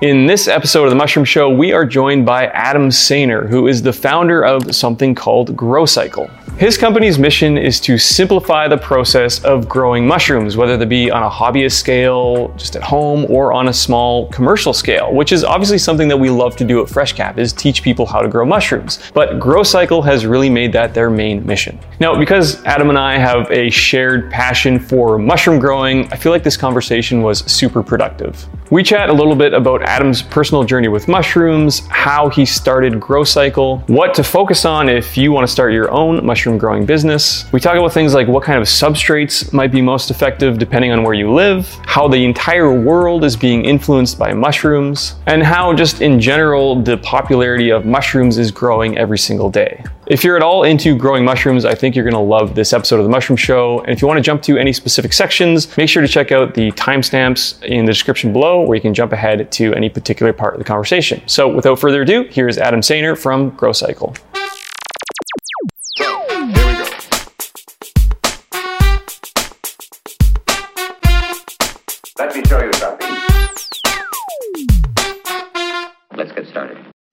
[0.00, 3.82] In this episode of The Mushroom Show, we are joined by Adam Sayner, who is
[3.82, 6.30] the founder of something called GroCycle.
[6.56, 11.22] His company's mission is to simplify the process of growing mushrooms, whether they be on
[11.22, 15.76] a hobbyist scale, just at home, or on a small commercial scale, which is obviously
[15.76, 19.00] something that we love to do at FreshCap, is teach people how to grow mushrooms.
[19.12, 21.78] But GroCycle has really made that their main mission.
[22.00, 26.42] Now, because Adam and I have a shared passion for mushroom growing, I feel like
[26.42, 28.48] this conversation was super productive.
[28.72, 33.88] We chat a little bit about Adam's personal journey with mushrooms, how he started GroCycle,
[33.88, 37.50] what to focus on if you want to start your own mushroom growing business.
[37.50, 41.02] We talk about things like what kind of substrates might be most effective depending on
[41.02, 46.00] where you live, how the entire world is being influenced by mushrooms, and how just
[46.00, 49.82] in general the popularity of mushrooms is growing every single day.
[50.10, 53.04] If you're at all into growing mushrooms, I think you're gonna love this episode of
[53.04, 53.78] The Mushroom Show.
[53.82, 56.72] And if you wanna jump to any specific sections, make sure to check out the
[56.72, 60.58] timestamps in the description below where you can jump ahead to any particular part of
[60.58, 61.22] the conversation.
[61.26, 64.08] So without further ado, here's Adam Sayner from GroCycle.
[64.08, 64.29] Let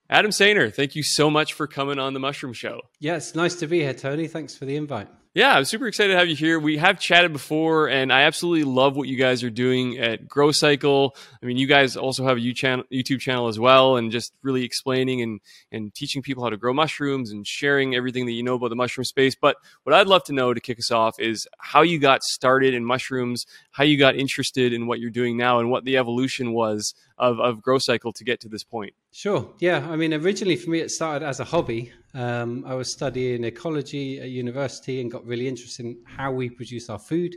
[0.10, 2.82] Adam Sayner, thank you so much for coming on the Mushroom Show.
[3.02, 4.28] It's nice to be here, Tony.
[4.28, 5.10] Thanks for the invite.
[5.38, 6.60] Yeah, I'm super excited to have you here.
[6.60, 11.12] We have chatted before, and I absolutely love what you guys are doing at GroCycle.
[11.16, 15.22] I mean, you guys also have a YouTube channel as well, and just really explaining
[15.22, 15.40] and,
[15.72, 18.76] and teaching people how to grow mushrooms and sharing everything that you know about the
[18.76, 19.36] mushroom space.
[19.40, 22.74] But what I'd love to know to kick us off is how you got started
[22.74, 26.52] in mushrooms, how you got interested in what you're doing now, and what the evolution
[26.52, 28.96] was of, of GroCycle to get to this point.
[29.12, 29.54] Sure.
[29.60, 29.88] Yeah.
[29.88, 31.92] I mean, originally for me, it started as a hobby.
[32.14, 36.90] Um, I was studying ecology at university and got really interested in how we produce
[36.90, 37.36] our food,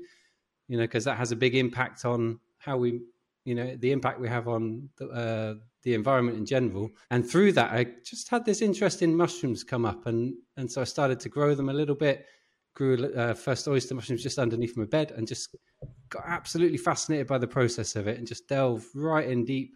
[0.68, 3.00] you know, because that has a big impact on how we,
[3.44, 6.90] you know, the impact we have on the, uh, the environment in general.
[7.10, 10.80] And through that, I just had this interest in mushrooms come up, and and so
[10.80, 12.26] I started to grow them a little bit.
[12.74, 15.56] Grew uh, first oyster mushrooms just underneath my bed, and just
[16.08, 19.74] got absolutely fascinated by the process of it, and just delved right in deep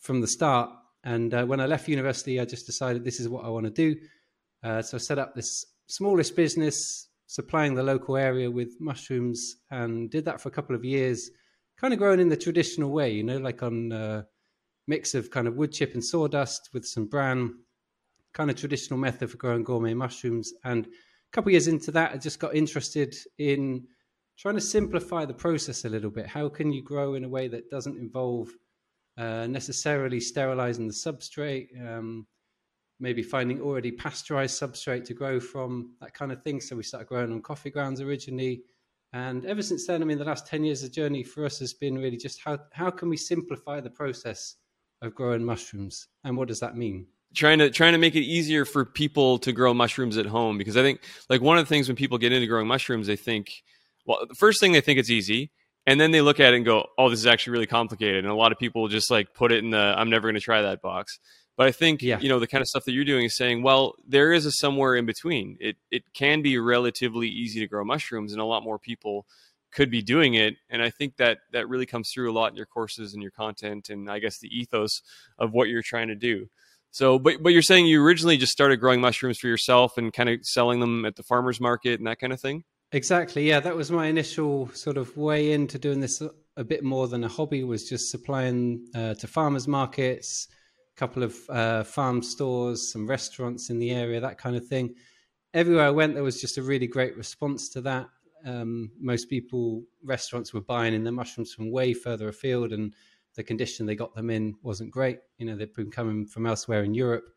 [0.00, 0.70] from the start.
[1.04, 3.70] And uh, when I left university, I just decided this is what I want to
[3.70, 3.96] do.
[4.66, 10.10] Uh, so I set up this smallest business supplying the local area with mushrooms and
[10.10, 11.30] did that for a couple of years,
[11.76, 14.22] kind of growing in the traditional way, you know, like on a uh,
[14.88, 17.54] mix of kind of wood chip and sawdust with some bran,
[18.34, 20.52] kind of traditional method for growing gourmet mushrooms.
[20.64, 20.90] And a
[21.30, 23.86] couple of years into that, I just got interested in
[24.36, 26.26] trying to simplify the process a little bit.
[26.26, 28.48] How can you grow in a way that doesn't involve
[29.16, 31.68] uh, necessarily sterilizing the substrate?
[31.80, 32.26] Um,
[32.98, 36.60] maybe finding already pasteurized substrate to grow from, that kind of thing.
[36.60, 38.62] So we started growing on coffee grounds originally.
[39.12, 41.72] And ever since then, I mean, the last 10 years, the journey for us has
[41.72, 44.56] been really just how, how can we simplify the process
[45.02, 46.08] of growing mushrooms?
[46.24, 47.06] And what does that mean?
[47.34, 50.76] trying to trying to make it easier for people to grow mushrooms at home because
[50.76, 53.62] I think like one of the things when people get into growing mushrooms they think
[54.06, 55.50] well the first thing they think it's easy
[55.86, 58.28] and then they look at it and go oh this is actually really complicated and
[58.28, 60.62] a lot of people just like put it in the I'm never going to try
[60.62, 61.18] that box
[61.56, 62.18] but I think yeah.
[62.20, 64.52] you know the kind of stuff that you're doing is saying, well, there is a
[64.52, 65.56] somewhere in between.
[65.60, 69.26] It it can be relatively easy to grow mushrooms, and a lot more people
[69.72, 70.56] could be doing it.
[70.70, 73.32] And I think that that really comes through a lot in your courses and your
[73.32, 75.02] content, and I guess the ethos
[75.38, 76.48] of what you're trying to do.
[76.90, 80.28] So, but but you're saying you originally just started growing mushrooms for yourself and kind
[80.28, 82.64] of selling them at the farmers market and that kind of thing.
[82.92, 83.48] Exactly.
[83.48, 86.22] Yeah, that was my initial sort of way into doing this
[86.56, 87.64] a bit more than a hobby.
[87.64, 90.48] Was just supplying uh, to farmers markets
[90.96, 94.94] couple of uh, farm stores, some restaurants in the area, that kind of thing.
[95.54, 98.08] Everywhere I went, there was just a really great response to that.
[98.44, 102.94] Um, most people, restaurants were buying in their mushrooms from way further afield, and
[103.34, 105.18] the condition they got them in wasn't great.
[105.38, 107.28] You know, they'd been coming from elsewhere in Europe.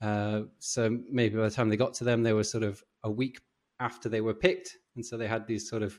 [0.00, 3.10] Uh, so maybe by the time they got to them, they were sort of a
[3.10, 3.40] week
[3.80, 4.76] after they were picked.
[4.96, 5.98] And so they had these sort of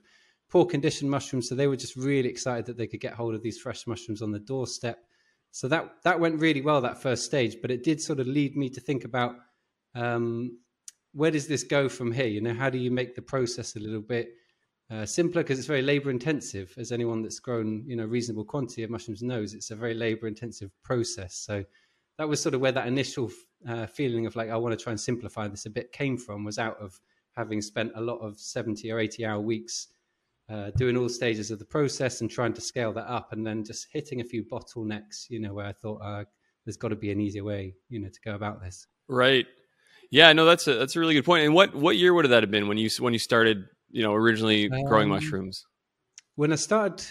[0.50, 1.50] poor condition mushrooms.
[1.50, 4.22] So they were just really excited that they could get hold of these fresh mushrooms
[4.22, 5.04] on the doorstep.
[5.52, 8.56] So that that went really well that first stage, but it did sort of lead
[8.56, 9.36] me to think about
[9.96, 10.60] um,
[11.14, 12.28] where does this go from here?
[12.28, 14.30] You know, how do you make the process a little bit
[14.92, 16.74] uh, simpler because it's very labor intensive.
[16.78, 20.28] As anyone that's grown you know reasonable quantity of mushrooms knows, it's a very labor
[20.28, 21.36] intensive process.
[21.36, 21.64] So
[22.18, 23.32] that was sort of where that initial
[23.68, 26.44] uh, feeling of like I want to try and simplify this a bit came from.
[26.44, 27.00] Was out of
[27.36, 29.88] having spent a lot of seventy or eighty hour weeks
[30.52, 33.64] uh, doing all stages of the process and trying to scale that up, and then
[33.64, 35.30] just hitting a few bottlenecks.
[35.30, 36.26] You know, where I thought uh,
[36.66, 38.88] there's got to be an easier way, you know, to go about this.
[39.08, 39.46] Right.
[40.10, 40.34] Yeah.
[40.34, 41.46] No, that's a that's a really good point.
[41.46, 44.14] And what what year would that have been when you when you started, you know,
[44.14, 45.66] originally growing um, mushrooms?
[46.36, 47.06] When I started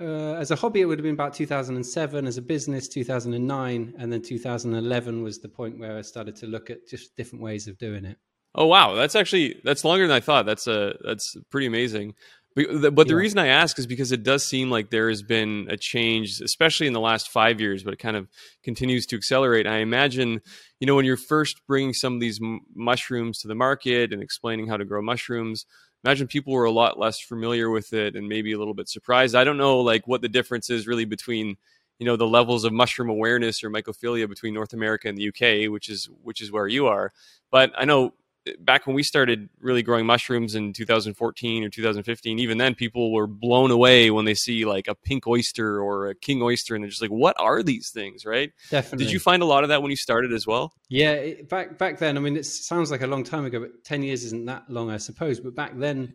[0.00, 2.26] uh, as a hobby, it would have been about 2007.
[2.26, 6.70] As a business, 2009, and then 2011 was the point where I started to look
[6.70, 8.16] at just different ways of doing it.
[8.54, 10.46] Oh wow, that's actually that's longer than I thought.
[10.46, 12.14] That's a that's pretty amazing.
[12.54, 13.20] But, but the yeah.
[13.20, 16.86] reason I ask is because it does seem like there has been a change, especially
[16.86, 18.28] in the last five years, but it kind of
[18.64, 19.66] continues to accelerate.
[19.66, 20.40] I imagine,
[20.80, 24.22] you know, when you're first bringing some of these m- mushrooms to the market and
[24.22, 25.66] explaining how to grow mushrooms,
[26.04, 29.34] imagine people were a lot less familiar with it and maybe a little bit surprised.
[29.34, 31.56] I don't know, like, what the difference is really between
[31.98, 35.70] you know the levels of mushroom awareness or mycophilia between North America and the UK,
[35.70, 37.12] which is which is where you are.
[37.50, 38.14] But I know
[38.58, 43.26] back when we started really growing mushrooms in 2014 or 2015, even then people were
[43.26, 46.90] blown away when they see like a pink oyster or a king oyster, and they're
[46.90, 48.52] just like, "What are these things?" Right?
[48.70, 49.06] Definitely.
[49.06, 50.72] Did you find a lot of that when you started as well?
[50.88, 52.16] Yeah, back back then.
[52.16, 54.90] I mean, it sounds like a long time ago, but ten years isn't that long,
[54.90, 55.40] I suppose.
[55.40, 56.14] But back then.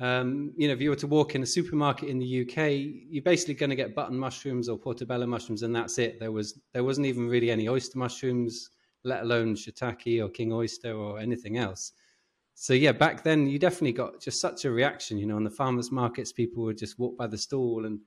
[0.00, 2.70] Um, you know, if you were to walk in a supermarket in the UK,
[3.10, 6.20] you're basically going to get button mushrooms or portobello mushrooms, and that's it.
[6.20, 8.70] There was there wasn't even really any oyster mushrooms
[9.04, 11.92] let alone shiitake or king oyster or anything else.
[12.54, 15.16] So yeah, back then you definitely got just such a reaction.
[15.16, 18.00] You know, on the farmers markets, people would just walk by the stall and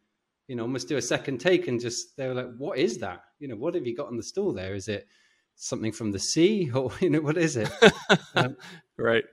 [0.47, 3.23] you know almost do a second take and just they were like, "What is that?
[3.39, 4.75] You know, what have you got on the stall there?
[4.75, 5.07] Is it
[5.55, 7.71] something from the sea or you know what is it?"
[8.35, 8.57] um,
[8.97, 9.23] right.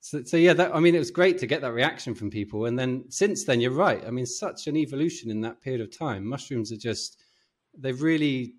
[0.00, 2.64] So, so yeah, that I mean, it was great to get that reaction from people.
[2.64, 4.02] And then since then, you're right.
[4.06, 6.26] I mean, such an evolution in that period of time.
[6.26, 7.22] Mushrooms are just
[7.76, 8.54] they've really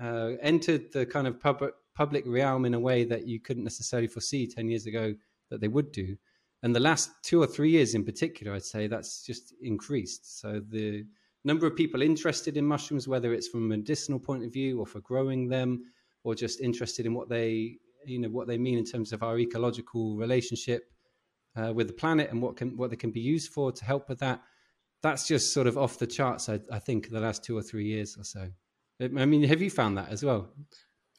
[0.00, 4.08] uh, entered the kind of public public realm in a way that you couldn't necessarily
[4.08, 5.14] foresee 10 years ago
[5.50, 6.16] that they would do.
[6.62, 10.40] And the last two or three years in particular, I'd say that's just increased.
[10.40, 11.04] So the
[11.44, 14.86] number of people interested in mushrooms, whether it's from a medicinal point of view or
[14.86, 15.84] for growing them,
[16.22, 19.38] or just interested in what they, you know, what they mean in terms of our
[19.38, 20.92] ecological relationship
[21.56, 24.08] uh, with the planet and what can what they can be used for to help
[24.08, 24.42] with that.
[25.02, 26.50] That's just sort of off the charts.
[26.50, 28.50] I, I think the last two or three years or so.
[29.00, 30.50] I mean, have you found that as well?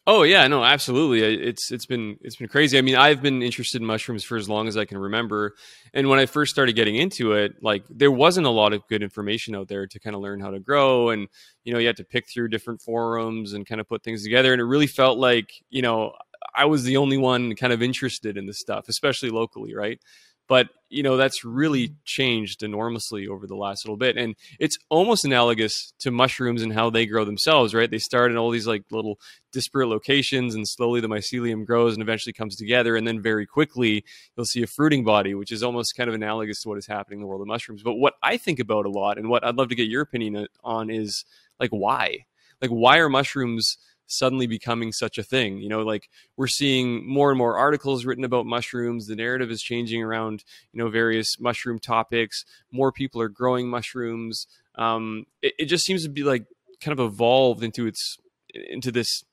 [0.08, 1.24] Oh yeah, no, absolutely.
[1.24, 2.76] Uh, it's it's been it's been crazy.
[2.78, 5.54] I mean, I've been interested in mushrooms for as long as I can remember.
[5.94, 9.04] And when I first started getting into it, like there wasn't a lot of good
[9.04, 11.28] information out there to kind of learn how to grow and
[11.64, 14.52] you know, you had to pick through different forums and kind of put things together
[14.54, 16.14] and it really felt like, you know,
[16.56, 20.00] I was the only one kind of interested in this stuff, especially locally, right?
[20.48, 25.24] But you know that's really changed enormously over the last little bit and it's almost
[25.24, 27.90] analogous to mushrooms and how they grow themselves right?
[27.90, 29.20] They start in all these like little
[29.54, 34.04] disparate locations and slowly the mycelium grows and eventually comes together and then very quickly
[34.36, 37.20] you'll see a fruiting body which is almost kind of analogous to what is happening
[37.20, 37.84] in the world of mushrooms.
[37.84, 40.48] But what i think about a lot and what i'd love to get your opinion
[40.64, 41.24] on is
[41.60, 42.26] like why?
[42.62, 43.78] Like why are mushrooms
[44.12, 45.58] suddenly becoming such a thing.
[45.58, 49.08] You know, like we're seeing more and more articles written about mushrooms.
[49.08, 50.44] The narrative is changing around,
[50.74, 52.46] you know, various mushroom topics.
[52.72, 54.48] More people are growing mushrooms.
[54.76, 56.46] Um, it, it just seems to be like
[56.82, 58.18] kind of evolved into its
[58.54, 59.24] into this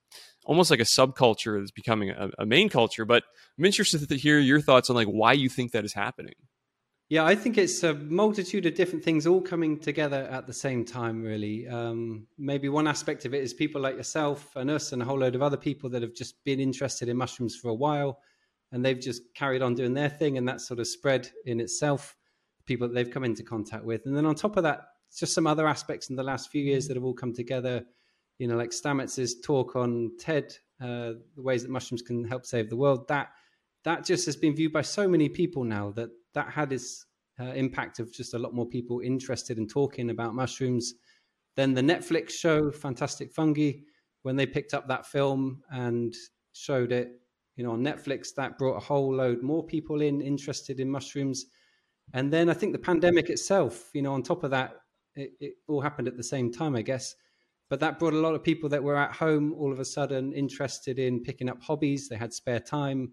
[0.44, 3.04] almost like a subculture that's becoming a, a main culture.
[3.04, 3.24] But
[3.58, 6.34] I'm interested to hear your thoughts on like why you think that is happening.
[7.10, 10.84] Yeah, I think it's a multitude of different things all coming together at the same
[10.84, 11.66] time, really.
[11.66, 15.18] Um, maybe one aspect of it is people like yourself and us and a whole
[15.18, 18.20] load of other people that have just been interested in mushrooms for a while
[18.72, 22.14] and they've just carried on doing their thing and that sort of spread in itself,
[22.66, 24.04] people that they've come into contact with.
[24.04, 24.80] And then on top of that,
[25.16, 27.86] just some other aspects in the last few years that have all come together,
[28.36, 32.68] you know, like Stamets's talk on TED, uh, the ways that mushrooms can help save
[32.68, 33.08] the world.
[33.08, 33.30] That
[33.84, 37.06] that just has been viewed by so many people now that that had its
[37.40, 40.94] uh, impact of just a lot more people interested in talking about mushrooms.
[41.56, 43.72] Then the Netflix show Fantastic Fungi,
[44.22, 46.14] when they picked up that film and
[46.52, 47.20] showed it,
[47.56, 51.46] you know, on Netflix, that brought a whole load more people in interested in mushrooms.
[52.14, 54.76] And then I think the pandemic itself, you know, on top of that,
[55.14, 57.14] it, it all happened at the same time, I guess.
[57.68, 60.32] But that brought a lot of people that were at home all of a sudden
[60.32, 62.08] interested in picking up hobbies.
[62.08, 63.12] They had spare time.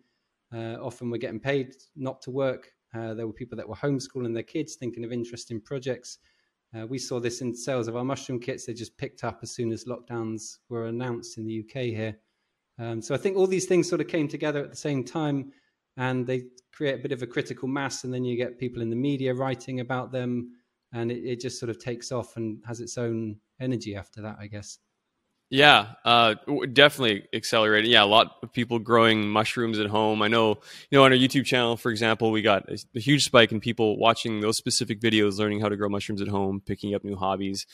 [0.53, 4.34] Uh, often we're getting paid not to work uh, there were people that were homeschooling
[4.34, 6.20] their kids, thinking of interesting projects.
[6.75, 8.66] Uh, we saw this in sales of our mushroom kits.
[8.66, 12.18] They just picked up as soon as lockdowns were announced in the UK here.
[12.78, 15.52] Um, so I think all these things sort of came together at the same time
[15.98, 18.04] and they create a bit of a critical mass.
[18.04, 20.52] And then you get people in the media writing about them
[20.92, 24.38] and it, it just sort of takes off and has its own energy after that,
[24.40, 24.80] I guess.
[25.50, 26.36] Yeah, uh,
[26.74, 27.92] definitely accelerating.
[27.92, 30.24] Yeah, a lot of people growing mushrooms at home.
[30.24, 30.58] I know,
[30.90, 33.60] you know, on our YouTube channel, for example, we got a, a, huge spike in
[33.60, 37.16] people watching those specific videos, learning how to grow mushrooms at home, picking up new
[37.16, 37.68] hobbies.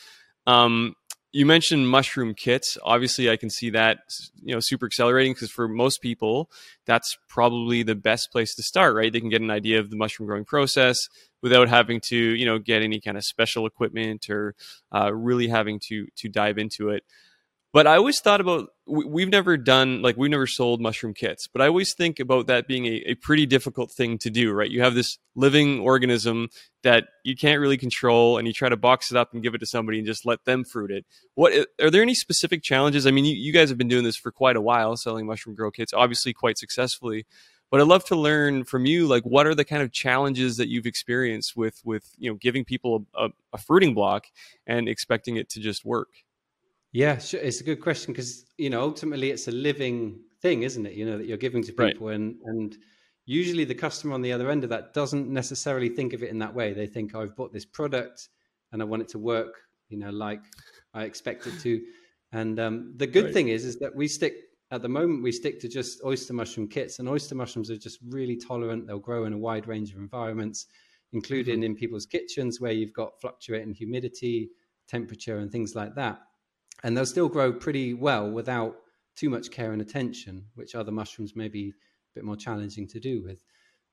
[0.46, 0.94] Um,
[1.32, 2.76] you mentioned mushroom kits.
[2.82, 4.00] Obviously, I can see that
[4.42, 6.50] you know super accelerating because for most people,
[6.84, 8.94] that's probably the best place to start.
[8.94, 9.10] Right?
[9.10, 10.98] They can get an idea of the mushroom growing process
[11.40, 14.54] without having to you know get any kind of special equipment or
[14.94, 17.02] uh, really having to to dive into it.
[17.72, 21.62] But I always thought about we've never done like we've never sold mushroom kits, but
[21.62, 24.70] I always think about that being a, a, pretty difficult thing to do, right?
[24.70, 26.50] You have this living organism
[26.82, 29.58] that you can't really control, and you try to box it up and give it
[29.58, 31.06] to somebody and just let them fruit it.
[31.34, 33.06] What are there any specific challenges?
[33.06, 35.56] I mean, you, you guys have been doing this for quite a while, selling mushroom
[35.56, 37.24] grow kits, obviously quite successfully.
[37.70, 40.68] But I'd love to learn from you, like what are the kind of challenges that
[40.68, 44.26] you've experienced with with you know giving people a, a, a fruiting block
[44.66, 46.08] and expecting it to just work.
[46.92, 47.40] Yeah, sure.
[47.40, 50.92] It's a good question because you know ultimately it's a living thing, isn't it?
[50.92, 52.16] You know that you're giving to people, right.
[52.16, 52.76] and and
[53.24, 56.38] usually the customer on the other end of that doesn't necessarily think of it in
[56.40, 56.74] that way.
[56.74, 58.28] They think, oh, I've bought this product
[58.72, 60.42] and I want it to work, you know, like
[60.92, 61.80] I expect it to.
[62.32, 63.34] And um, the good right.
[63.34, 64.34] thing is, is that we stick
[64.70, 68.00] at the moment we stick to just oyster mushroom kits, and oyster mushrooms are just
[68.08, 68.86] really tolerant.
[68.86, 70.66] They'll grow in a wide range of environments,
[71.12, 71.64] including mm-hmm.
[71.64, 74.50] in people's kitchens where you've got fluctuating humidity,
[74.88, 76.20] temperature, and things like that
[76.82, 78.76] and they'll still grow pretty well without
[79.16, 81.72] too much care and attention, which other mushrooms may be a
[82.14, 83.42] bit more challenging to do with.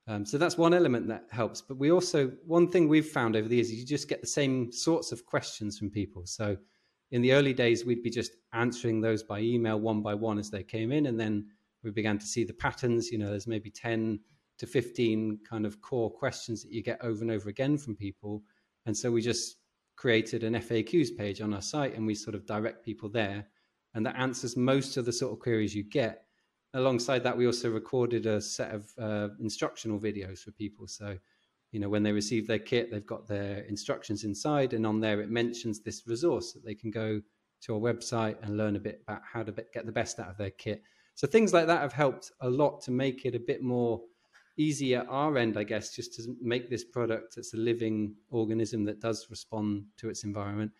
[0.07, 1.61] Um, so that's one element that helps.
[1.61, 4.27] But we also, one thing we've found over the years is you just get the
[4.27, 6.25] same sorts of questions from people.
[6.25, 6.57] So
[7.11, 10.49] in the early days, we'd be just answering those by email one by one as
[10.49, 11.05] they came in.
[11.05, 11.45] And then
[11.83, 13.11] we began to see the patterns.
[13.11, 14.19] You know, there's maybe 10
[14.57, 18.41] to 15 kind of core questions that you get over and over again from people.
[18.87, 19.57] And so we just
[19.99, 23.45] created an FAQs page on our site and we sort of direct people there.
[23.93, 26.23] And that answers most of the sort of queries you get.
[26.73, 30.87] Alongside that, we also recorded a set of uh, instructional videos for people.
[30.87, 31.17] So,
[31.73, 35.19] you know, when they receive their kit, they've got their instructions inside, and on there
[35.19, 37.19] it mentions this resource that they can go
[37.63, 40.37] to our website and learn a bit about how to get the best out of
[40.37, 40.81] their kit.
[41.15, 43.99] So things like that have helped a lot to make it a bit more
[44.59, 48.83] easy at our end, I guess, just to make this product that's a living organism
[48.85, 50.71] that does respond to its environment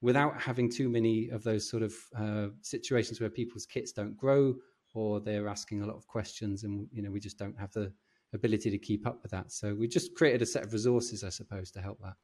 [0.00, 4.54] without having too many of those sort of uh, situations where people's kits don't grow
[4.94, 7.92] or they're asking a lot of questions and you know we just don't have the
[8.32, 9.52] ability to keep up with that.
[9.52, 12.14] So we just created a set of resources i suppose to help that.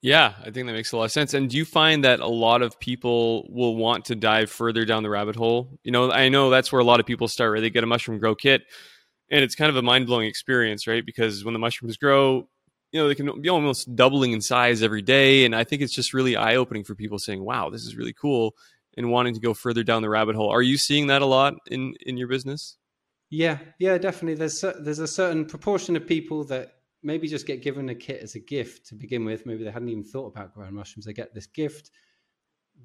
[0.00, 1.34] Yeah i think that makes a lot of sense.
[1.34, 5.02] And do you find that a lot of people will want to dive further down
[5.02, 5.78] the rabbit hole?
[5.82, 7.60] You know i know that's where a lot of people start right?
[7.60, 8.62] They get a mushroom grow kit
[9.30, 11.04] and it's kind of a mind blowing experience, right?
[11.04, 12.48] Because when the mushrooms grow,
[12.92, 15.44] you know, they can be almost doubling in size every day.
[15.44, 18.12] And I think it's just really eye opening for people saying, wow, this is really
[18.12, 18.54] cool
[18.96, 20.50] and wanting to go further down the rabbit hole.
[20.50, 22.76] Are you seeing that a lot in, in your business?
[23.30, 24.34] Yeah, yeah, definitely.
[24.34, 28.34] There's, there's a certain proportion of people that maybe just get given a kit as
[28.34, 29.46] a gift to begin with.
[29.46, 31.06] Maybe they hadn't even thought about growing mushrooms.
[31.06, 31.90] They get this gift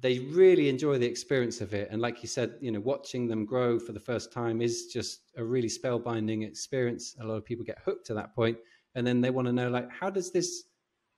[0.00, 1.88] they really enjoy the experience of it.
[1.90, 5.32] And like you said, you know, watching them grow for the first time is just
[5.36, 7.16] a really spellbinding experience.
[7.20, 8.58] A lot of people get hooked to that point,
[8.94, 10.64] and then they want to know, like, how does this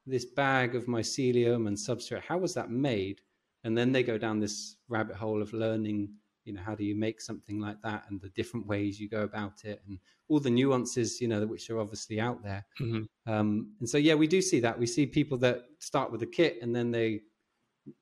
[0.07, 3.21] this bag of mycelium and substrate, how was that made?
[3.65, 6.09] And then they go down this rabbit hole of learning,
[6.47, 9.23] you know, how do you make something like that, and the different ways you go
[9.23, 12.65] about it, and all the nuances, you know, which are obviously out there.
[12.81, 13.31] Mm-hmm.
[13.31, 14.79] Um, and so, yeah, we do see that.
[14.79, 17.23] We see people that start with a kit and then they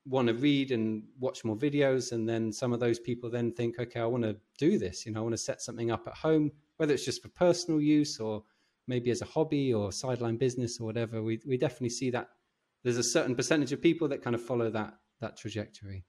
[0.07, 3.78] want to read and watch more videos and then some of those people then think
[3.78, 6.14] okay i want to do this you know i want to set something up at
[6.14, 8.43] home whether it's just for personal use or
[8.87, 12.28] maybe as a hobby or sideline business or whatever we, we definitely see that
[12.83, 16.05] there's a certain percentage of people that kind of follow that that trajectory.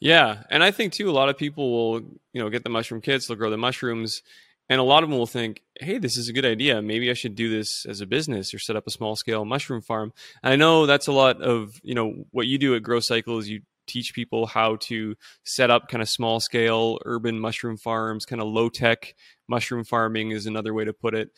[0.00, 2.00] Yeah and i think too a lot of people will
[2.32, 4.22] you know get the mushroom kits they'll grow the mushrooms
[4.68, 6.82] and a lot of them will think, hey, this is a good idea.
[6.82, 9.80] Maybe I should do this as a business or set up a small scale mushroom
[9.80, 10.12] farm.
[10.42, 13.48] And I know that's a lot of, you know, what you do at GroCycle is
[13.48, 18.42] you teach people how to set up kind of small scale urban mushroom farms, kind
[18.42, 19.14] of low tech
[19.48, 21.30] mushroom farming is another way to put it.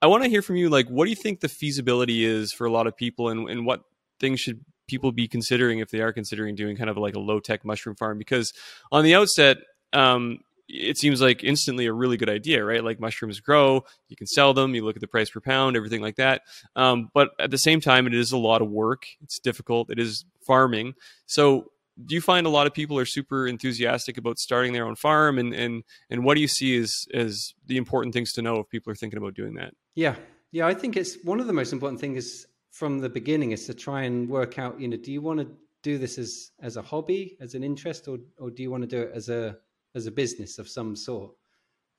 [0.00, 2.66] I want to hear from you, like, what do you think the feasibility is for
[2.66, 3.82] a lot of people and, and what
[4.20, 7.40] things should people be considering if they are considering doing kind of like a low
[7.40, 8.16] tech mushroom farm?
[8.16, 8.52] Because
[8.92, 9.56] on the outset,
[9.92, 10.38] um,
[10.68, 12.84] it seems like instantly a really good idea, right?
[12.84, 16.02] Like mushrooms grow, you can sell them, you look at the price per pound, everything
[16.02, 16.42] like that.
[16.76, 19.06] Um, but at the same time, it is a lot of work.
[19.22, 19.90] It's difficult.
[19.90, 20.94] It is farming.
[21.26, 21.72] So,
[22.06, 25.36] do you find a lot of people are super enthusiastic about starting their own farm,
[25.36, 28.68] and and and what do you see as as the important things to know if
[28.68, 29.74] people are thinking about doing that?
[29.96, 30.14] Yeah,
[30.52, 33.66] yeah, I think it's one of the most important things is from the beginning is
[33.66, 34.80] to try and work out.
[34.80, 35.48] You know, do you want to
[35.82, 38.86] do this as as a hobby, as an interest, or or do you want to
[38.88, 39.56] do it as a
[39.94, 41.32] as a business of some sort,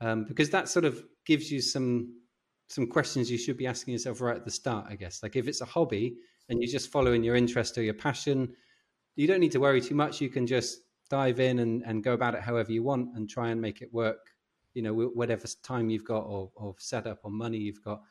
[0.02, 2.14] um, because that sort of gives you some
[2.68, 4.86] some questions you should be asking yourself right at the start.
[4.90, 6.18] I guess, like if it's a hobby
[6.50, 8.54] and you're just following your interest or your passion,
[9.16, 10.22] you don't need to worry too much.
[10.22, 10.80] You can just
[11.10, 13.92] dive in and, and go about it however you want and try and make it
[13.92, 14.20] work,
[14.76, 18.02] you know, whatever time you've got or, or setup or money you've got.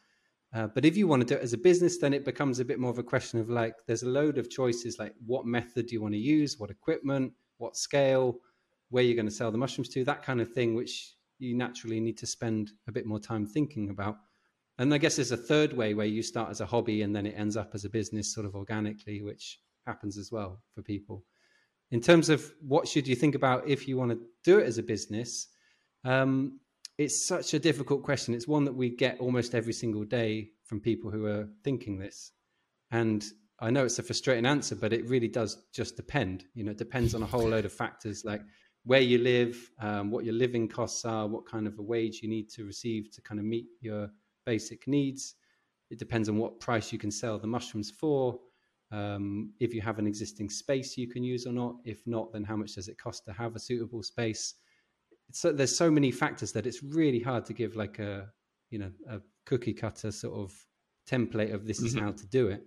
[0.54, 2.64] Uh, but if you want to do it as a business, then it becomes a
[2.64, 5.87] bit more of a question of like, there's a load of choices like what method
[5.87, 8.38] do you want to use, what equipment, what scale,
[8.90, 12.00] where you're going to sell the mushrooms to, that kind of thing, which you naturally
[12.00, 14.16] need to spend a bit more time thinking about.
[14.78, 17.26] And I guess there's a third way where you start as a hobby and then
[17.26, 21.25] it ends up as a business sort of organically, which happens as well for people.
[21.90, 24.78] In terms of what should you think about if you want to do it as
[24.78, 25.49] a business,
[26.04, 26.61] um,
[26.97, 28.35] it's such a difficult question.
[28.35, 32.33] It's one that we get almost every single day from people who are thinking this.
[32.90, 33.25] And
[33.61, 36.45] I know it's a frustrating answer, but it really does just depend.
[36.54, 38.42] You know, it depends on a whole load of factors like
[38.85, 42.28] where you live, um, what your living costs are, what kind of a wage you
[42.28, 44.08] need to receive to kind of meet your
[44.47, 45.35] basic needs.
[45.90, 48.38] It depends on what price you can sell the mushrooms for.
[48.90, 51.76] Um, if you have an existing space you can use or not.
[51.85, 54.54] If not, then how much does it cost to have a suitable space?
[55.32, 58.28] So there's so many factors that it's really hard to give like a
[58.70, 60.54] you know a cookie cutter sort of
[61.08, 62.06] template of this is mm-hmm.
[62.06, 62.64] how to do it.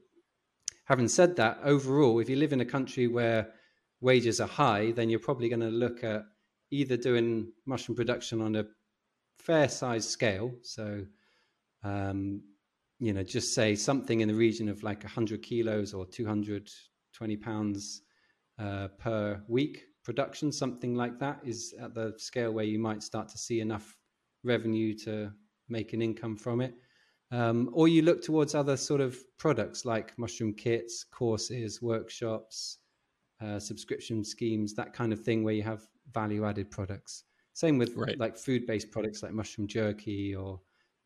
[0.85, 3.53] Having said that, overall, if you live in a country where
[4.01, 6.23] wages are high, then you're probably going to look at
[6.71, 8.65] either doing mushroom production on a
[9.37, 10.51] fair size scale.
[10.63, 11.05] So,
[11.83, 12.41] um,
[12.99, 18.01] you know, just say something in the region of like 100 kilos or 220 pounds
[18.59, 23.29] uh, per week production, something like that is at the scale where you might start
[23.29, 23.95] to see enough
[24.43, 25.31] revenue to
[25.69, 26.73] make an income from it.
[27.31, 32.79] Um, or you look towards other sort of products like mushroom kits, courses, workshops,
[33.41, 35.81] uh, subscription schemes, that kind of thing, where you have
[36.13, 37.23] value added products.
[37.53, 38.17] Same with right.
[38.17, 40.61] like food based products like mushroom jerky or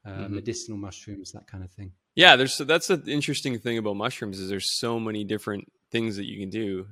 [0.05, 0.35] uh, mm-hmm.
[0.35, 1.91] medicinal mushrooms, that kind of thing.
[2.15, 6.25] Yeah, there's that's the interesting thing about mushrooms is there's so many different things that
[6.25, 6.87] you can do.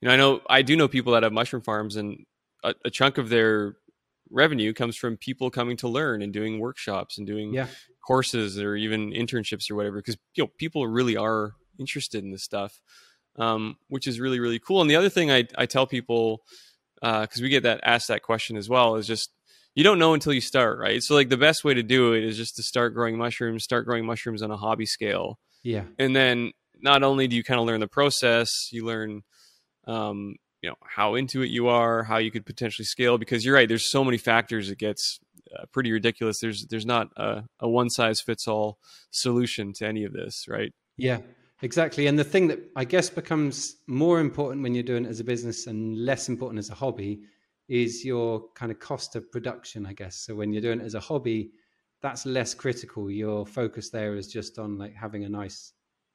[0.00, 2.24] You know, I know I do know people that have mushroom farms, and
[2.62, 3.76] a, a chunk of their
[4.30, 7.68] revenue comes from people coming to learn and doing workshops and doing yeah.
[8.06, 9.96] courses or even internships or whatever.
[9.96, 12.80] Because you know, people really are interested in this stuff
[13.38, 14.80] um, which is really really cool.
[14.80, 16.42] And the other thing I I tell people
[17.00, 19.30] because uh, we get that asked that question as well is just
[19.74, 21.02] you don't know until you start, right?
[21.02, 23.84] So like the best way to do it is just to start growing mushrooms, start
[23.84, 25.38] growing mushrooms on a hobby scale.
[25.62, 25.84] Yeah.
[25.98, 29.22] And then not only do you kind of learn the process, you learn
[29.86, 33.54] um, you know how into it you are, how you could potentially scale because you're
[33.54, 35.20] right, there's so many factors it gets
[35.56, 36.38] uh, pretty ridiculous.
[36.40, 38.78] There's there's not a, a one size fits all
[39.10, 40.72] solution to any of this, right?
[40.96, 41.18] Yeah.
[41.62, 42.06] Exactly.
[42.06, 45.24] And the thing that I guess becomes more important when you're doing it as a
[45.24, 47.22] business and less important as a hobby
[47.68, 50.16] is your kind of cost of production, I guess.
[50.16, 51.50] So when you're doing it as a hobby,
[52.02, 53.10] that's less critical.
[53.10, 55.72] Your focus there is just on like having a nice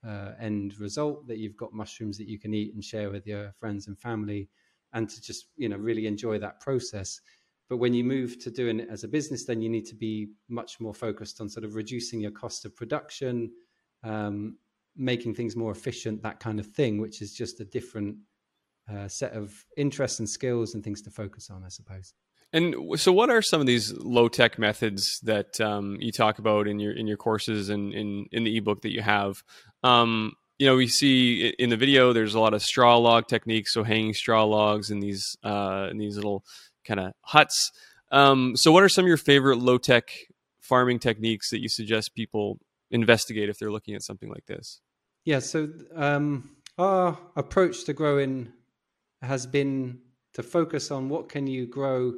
[0.07, 3.51] uh, end result that you've got mushrooms that you can eat and share with your
[3.59, 4.47] friends and family
[4.93, 7.19] and to just, you know, really enjoy that process.
[7.67, 10.29] But when you move to doing it as a business, then you need to be
[10.49, 13.51] much more focused on sort of reducing your cost of production,
[14.03, 14.57] um,
[14.95, 18.17] making things more efficient, that kind of thing, which is just a different
[18.91, 22.13] uh, set of interests and skills and things to focus on, I suppose.
[22.53, 26.67] And so, what are some of these low tech methods that um, you talk about
[26.67, 29.41] in your in your courses and in in the ebook that you have?
[29.83, 33.73] Um, you know, we see in the video there's a lot of straw log techniques,
[33.73, 36.43] so hanging straw logs in these uh, in these little
[36.83, 37.71] kind of huts.
[38.11, 40.11] Um, so, what are some of your favorite low tech
[40.59, 42.59] farming techniques that you suggest people
[42.91, 44.81] investigate if they're looking at something like this?
[45.25, 48.51] Yeah, so um, our approach to growing
[49.21, 49.99] has been
[50.33, 52.13] to focus on what can you grow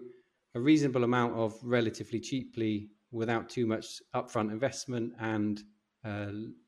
[0.55, 5.61] a reasonable amount of relatively cheaply without too much upfront investment and
[6.05, 6.27] uh,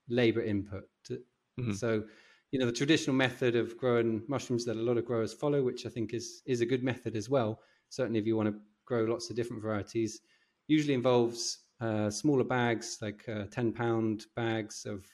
[0.10, 0.84] labor input.
[1.10, 1.74] Mm-hmm.
[1.74, 2.04] So,
[2.52, 5.86] you know, the traditional method of growing mushrooms that a lot of growers follow, which
[5.86, 7.60] I think is is a good method as well.
[7.90, 10.22] Certainly, if you want to grow lots of different varieties,
[10.68, 15.06] usually involves uh, smaller bags, like uh, 10 pound bags of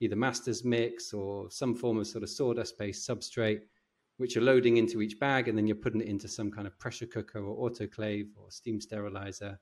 [0.00, 3.60] either master's mix or some form of sort of sawdust based substrate,
[4.18, 6.78] which you're loading into each bag, and then you're putting it into some kind of
[6.78, 9.58] pressure cooker or autoclave or steam sterilizer.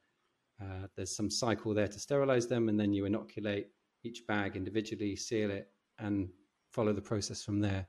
[0.60, 3.68] Uh, there's some cycle there to sterilize them, and then you inoculate
[4.04, 6.28] each bag individually, seal it, and
[6.70, 7.86] follow the process from there.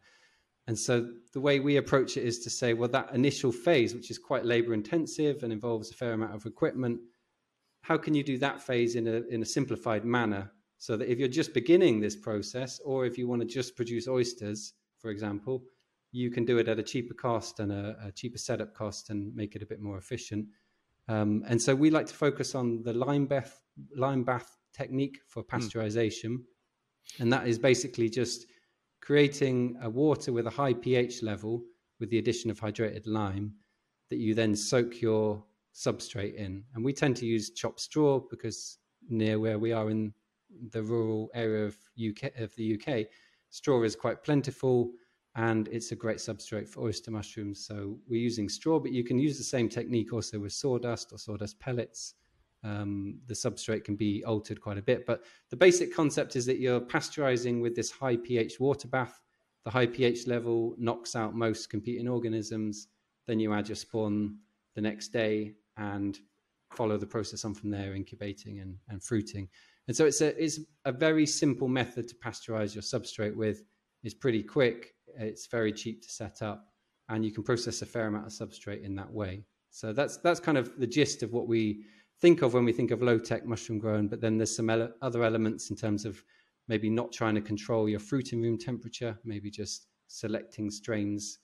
[0.67, 4.09] And so the way we approach it is to say, well, that initial phase, which
[4.09, 6.99] is quite labor intensive and involves a fair amount of equipment,
[7.85, 11.19] how can you do that phase in a in a simplified manner so that if
[11.19, 15.63] you're just beginning this process or if you want to just produce oysters for example
[16.11, 19.35] you can do it at a cheaper cost and a, a cheaper setup cost and
[19.35, 20.45] make it a bit more efficient
[21.07, 23.61] um, and so we like to focus on the lime bath
[23.95, 25.55] lime bath technique for hmm.
[25.55, 27.19] pasteurization mm.
[27.19, 28.47] and that is basically just
[29.01, 31.61] creating a water with a high pH level
[31.99, 33.53] with the addition of hydrated lime
[34.09, 35.43] that you then soak your
[35.75, 36.63] substrate in.
[36.73, 38.77] And we tend to use chopped straw because
[39.09, 40.13] near where we are in
[40.71, 43.07] the rural area of UK of the UK,
[43.49, 44.91] straw is quite plentiful
[45.35, 47.65] and it's a great substrate for oyster mushrooms.
[47.65, 51.17] So we're using straw, but you can use the same technique also with sawdust or
[51.17, 52.13] sawdust pellets.
[52.63, 56.59] Um, the substrate can be altered quite a bit, but the basic concept is that
[56.59, 59.21] you're pasteurizing with this high pH water bath.
[59.65, 62.87] The high pH level knocks out most competing organisms.
[63.27, 64.37] Then you add your spawn
[64.73, 66.19] the next day and
[66.71, 69.47] follow the process on from there, incubating and, and fruiting.
[69.87, 73.63] And so it's a it's a very simple method to pasteurize your substrate with.
[74.03, 76.67] It's pretty quick it's very cheap to set up,
[77.09, 79.43] and you can process a fair amount of substrate in that way.
[79.71, 81.83] So that's that's kind of the gist of what we
[82.21, 84.07] think of when we think of low tech mushroom growing.
[84.07, 86.23] But then there's some ele- other elements in terms of
[86.67, 91.39] maybe not trying to control your fruiting room temperature, maybe just selecting strains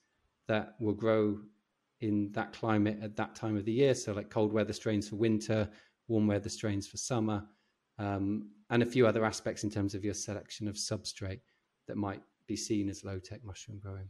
[0.47, 1.39] that will grow
[2.01, 3.93] in that climate at that time of the year.
[3.93, 5.69] So like cold weather strains for winter,
[6.07, 7.45] warm weather strains for summer,
[7.97, 11.41] um, and a few other aspects in terms of your selection of substrate
[11.87, 14.09] that might be seen as low tech mushroom growing.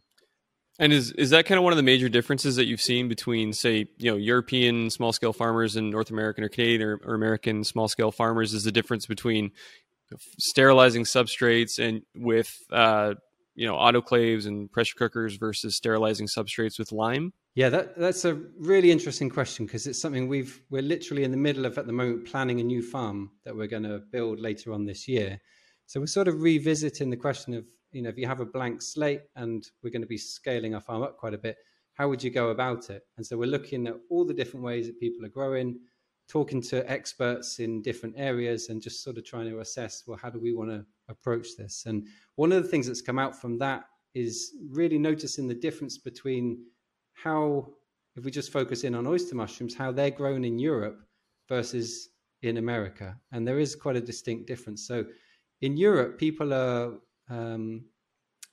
[0.80, 3.52] And is is that kind of one of the major differences that you've seen between,
[3.52, 7.64] say, you know, European small scale farmers and North American or Canadian or, or American
[7.64, 8.54] small scale farmers?
[8.54, 9.52] Is the difference between
[10.40, 13.16] sterilizing substrates and with uh,
[13.54, 17.34] you know autoclaves and pressure cookers versus sterilizing substrates with lime?
[17.54, 21.38] Yeah, that, that's a really interesting question because it's something we've we're literally in the
[21.38, 24.72] middle of at the moment planning a new farm that we're going to build later
[24.72, 25.40] on this year.
[25.86, 28.82] So we're sort of revisiting the question of you know, if you have a blank
[28.82, 31.58] slate and we're going to be scaling our farm up quite a bit,
[31.94, 33.04] how would you go about it?
[33.18, 35.80] And so we're looking at all the different ways that people are growing,
[36.30, 40.30] talking to experts in different areas, and just sort of trying to assess, well, how
[40.30, 41.84] do we want to approach this?
[41.86, 43.84] And one of the things that's come out from that
[44.14, 46.64] is really noticing the difference between
[47.24, 47.68] how,
[48.16, 51.00] if we just focus in on oyster mushrooms, how they're grown in Europe
[51.48, 52.10] versus
[52.42, 53.18] in America.
[53.32, 54.88] And there is quite a distinct difference.
[54.88, 55.06] So
[55.62, 56.94] in Europe, people are
[57.30, 57.86] um,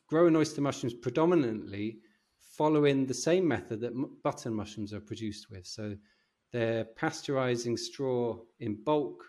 [0.09, 1.99] growing oyster mushrooms predominantly
[2.41, 5.67] following the same method that button mushrooms are produced with.
[5.67, 5.97] So
[6.53, 9.25] they're pasteurizing straw in bulk,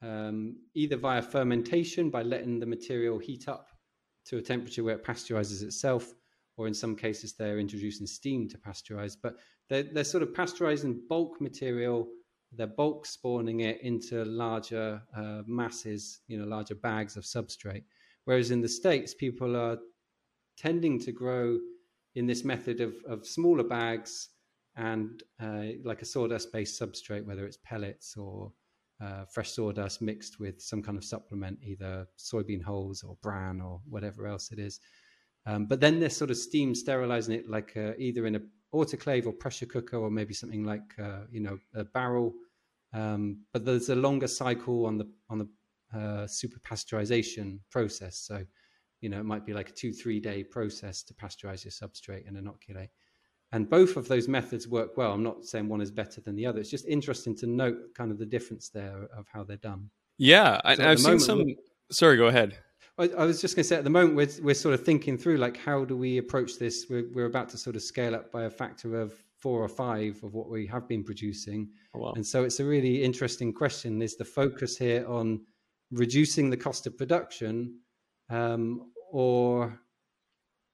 [0.00, 3.68] um, either via fermentation by letting the material heat up
[4.26, 6.14] to a temperature where it pasteurizes itself,
[6.56, 9.16] or in some cases they're introducing steam to pasteurize.
[9.20, 9.36] But
[9.68, 12.08] they're, they're sort of pasteurizing bulk material.
[12.52, 17.84] They're bulk spawning it into larger uh, masses, you know, larger bags of substrate.
[18.24, 19.78] Whereas in the States, people are
[20.58, 21.58] tending to grow
[22.14, 24.28] in this method of, of smaller bags
[24.76, 28.52] and uh, like a sawdust based substrate, whether it's pellets or
[29.02, 33.80] uh, fresh sawdust mixed with some kind of supplement, either soybean hulls or bran or
[33.88, 34.80] whatever else it is.
[35.46, 38.40] Um, but then they're sort of steam sterilizing it like uh, either in a
[38.72, 42.32] autoclave or pressure cooker or maybe something like uh, you know a barrel.
[42.94, 45.48] Um, but there's a longer cycle on the on the
[45.94, 48.16] uh, super pasteurization process.
[48.18, 48.44] So,
[49.00, 52.26] you know, it might be like a two, three day process to pasteurize your substrate
[52.26, 52.90] and inoculate.
[53.52, 55.12] And both of those methods work well.
[55.12, 56.60] I'm not saying one is better than the other.
[56.60, 59.90] It's just interesting to note kind of the difference there of how they're done.
[60.16, 61.44] Yeah, I, have seen some.
[61.90, 62.56] Sorry, go ahead.
[62.98, 65.16] I, I was just going to say at the moment we're we're sort of thinking
[65.16, 66.86] through like how do we approach this?
[66.88, 70.22] We're we're about to sort of scale up by a factor of four or five
[70.22, 72.12] of what we have been producing, oh, wow.
[72.14, 74.00] and so it's a really interesting question.
[74.02, 75.40] Is the focus here on
[75.90, 77.78] reducing the cost of production
[78.30, 79.78] um, or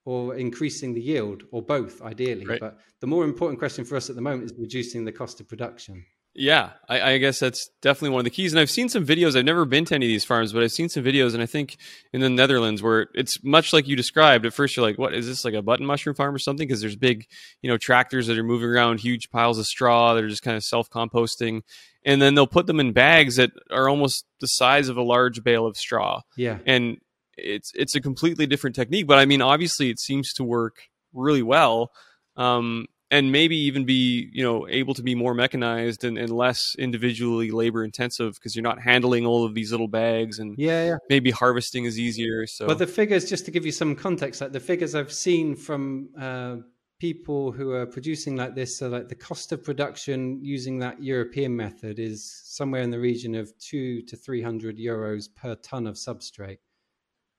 [0.04, 2.60] or increasing the yield or both ideally right.
[2.60, 5.48] but the more important question for us at the moment is reducing the cost of
[5.48, 6.02] production
[6.34, 9.36] yeah I, I, guess that's definitely one of the keys and i've seen some videos
[9.36, 11.46] i've never been to any of these farms but i've seen some videos and i
[11.46, 11.76] think
[12.12, 15.26] in the netherlands where it's much like you described at first you're like what is
[15.26, 17.26] this like a button mushroom farm or something because there's big
[17.62, 20.56] you know tractors that are moving around huge piles of straw that are just kind
[20.56, 21.62] of self-composting
[22.04, 25.42] and then they'll put them in bags that are almost the size of a large
[25.42, 26.22] bale of straw.
[26.36, 26.58] Yeah.
[26.66, 26.98] And
[27.36, 31.42] it's it's a completely different technique, but I mean obviously it seems to work really
[31.42, 31.92] well.
[32.36, 36.74] Um, and maybe even be you know able to be more mechanized and, and less
[36.78, 40.96] individually labor intensive because you're not handling all of these little bags and yeah, yeah,
[41.08, 42.66] maybe harvesting is easier so.
[42.66, 46.08] But the figures just to give you some context like the figures i've seen from
[46.18, 46.56] uh,
[46.98, 51.56] people who are producing like this, so like the cost of production using that European
[51.56, 55.94] method is somewhere in the region of two to three hundred euros per ton of
[55.94, 56.58] substrate,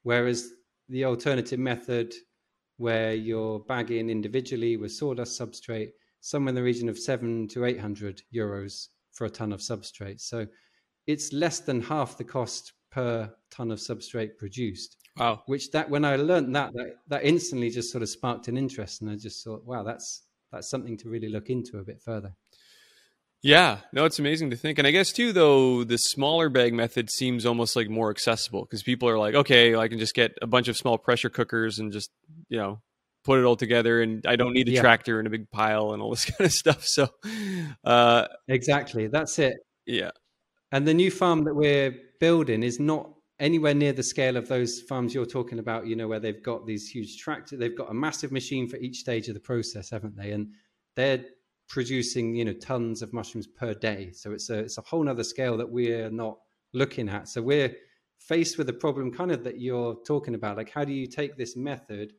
[0.03, 0.51] whereas
[0.88, 2.13] the alternative method,
[2.79, 5.89] where you're bagging individually with sawdust substrate,
[6.21, 10.21] somewhere in the region of seven to eight hundred euros for a ton of substrate.
[10.21, 10.47] So
[11.05, 14.95] it's less than half the cost per ton of substrate produced.
[15.17, 15.43] Wow.
[15.45, 19.01] Which that when I learned that, that that instantly just sort of sparked an interest,
[19.01, 22.33] and I just thought, wow, that's that's something to really look into a bit further.
[23.41, 24.79] Yeah, no, it's amazing to think.
[24.79, 28.83] And I guess too, though, the smaller bag method seems almost like more accessible because
[28.83, 31.93] people are like, okay, I can just get a bunch of small pressure cookers and
[31.93, 32.09] just,
[32.49, 32.81] you know,
[33.23, 34.81] put it all together and I don't need a yeah.
[34.81, 36.85] tractor and a big pile and all this kind of stuff.
[36.85, 37.07] So,
[37.83, 39.07] uh, exactly.
[39.07, 39.57] That's it.
[39.85, 40.12] Yeah.
[40.71, 44.81] And the new farm that we're building is not anywhere near the scale of those
[44.81, 47.93] farms you're talking about, you know, where they've got these huge tractors, they've got a
[47.93, 50.31] massive machine for each stage of the process, haven't they?
[50.31, 50.49] And
[50.95, 51.23] they're
[51.69, 55.23] producing you know tons of mushrooms per day so it's a it's a whole nother
[55.23, 56.38] scale that we're not
[56.73, 57.71] looking at so we're
[58.17, 61.38] faced with a problem kind of that you're talking about like how do you take
[61.38, 62.13] this method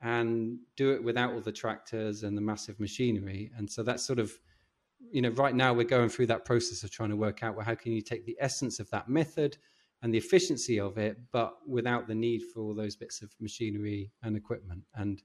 [0.00, 4.18] and do it without all the tractors and the massive machinery and so that's sort
[4.18, 4.32] of
[5.10, 7.64] you know right now we're going through that process of trying to work out well
[7.64, 9.56] how can you take the essence of that method
[10.02, 14.12] and the efficiency of it but without the need for all those bits of machinery
[14.22, 15.22] and equipment and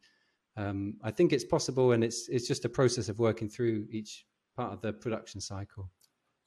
[0.55, 4.25] um, I think it's possible, and it's it's just a process of working through each
[4.55, 5.89] part of the production cycle.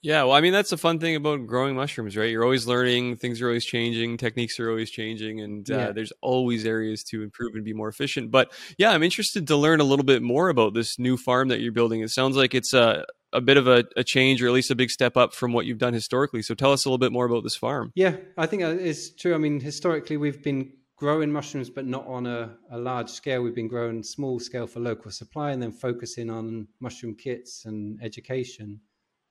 [0.03, 2.31] Yeah, well, I mean that's the fun thing about growing mushrooms, right?
[2.31, 5.93] You're always learning, things are always changing, techniques are always changing, and uh, yeah.
[5.93, 8.31] there's always areas to improve and be more efficient.
[8.31, 11.61] But yeah, I'm interested to learn a little bit more about this new farm that
[11.61, 12.03] you're building.
[12.03, 14.75] It sounds like it's a a bit of a, a, change, or at least a
[14.75, 16.41] big step up from what you've done historically.
[16.43, 17.93] So tell us a little bit more about this farm.
[17.95, 19.35] Yeah, I think it's true.
[19.35, 23.43] I mean, historically we've been growing mushrooms, but not on a, a, large scale.
[23.43, 28.01] We've been growing small scale for local supply and then focusing on mushroom kits and
[28.03, 28.81] education.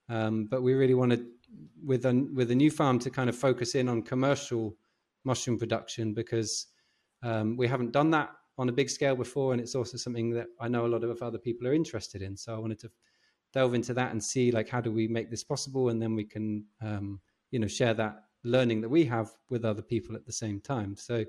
[0.09, 1.25] Um, but we really wanted,
[1.83, 4.75] with a, with a new farm, to kind of focus in on commercial
[5.23, 6.67] mushroom production because
[7.23, 9.53] um, we haven't done that on a big scale before.
[9.53, 12.37] And it's also something that I know a lot of other people are interested in.
[12.37, 12.91] So I wanted to
[13.53, 16.25] delve into that and see like how do we make this possible and then we
[16.25, 20.31] can um, you know share that learning that we have with other people at the
[20.31, 21.23] same time so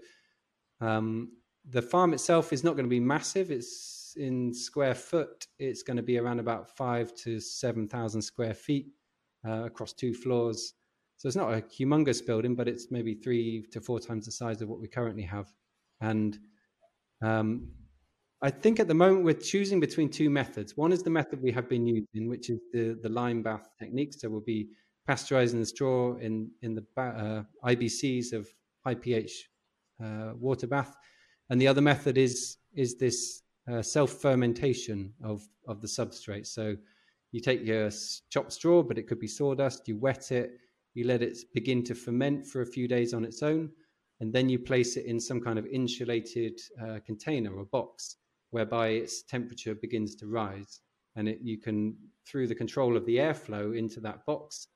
[0.81, 1.31] um,
[1.69, 3.51] the farm itself is not going to be massive.
[3.51, 5.47] It's in square foot.
[5.59, 8.89] It's going to be around about five to seven thousand square feet
[9.47, 10.75] uh, across two floors.
[11.17, 14.61] So it's not a humongous building, but it's maybe three to four times the size
[14.61, 15.49] of what we currently have.
[16.01, 16.39] And
[17.23, 17.69] um,
[18.43, 20.77] I think at the moment we're choosing between two methods.
[20.77, 24.13] One is the method we have been using, which is the the lime bath technique.
[24.15, 24.69] So we'll be
[25.09, 28.49] pasteurizing the straw in in the uh, IBCs of
[28.85, 29.49] high pH
[30.03, 30.95] uh, water bath,
[31.49, 36.47] and the other method is is this uh, self fermentation of of the substrate.
[36.47, 36.77] So
[37.33, 37.91] you take your
[38.31, 39.89] chopped straw, but it could be sawdust.
[39.89, 40.59] You wet it,
[40.95, 43.71] you let it begin to ferment for a few days on its own,
[44.21, 48.17] and then you place it in some kind of insulated uh, container or box,
[48.51, 50.81] whereby its temperature begins to rise,
[51.17, 54.69] and it, you can through the control of the airflow into that box,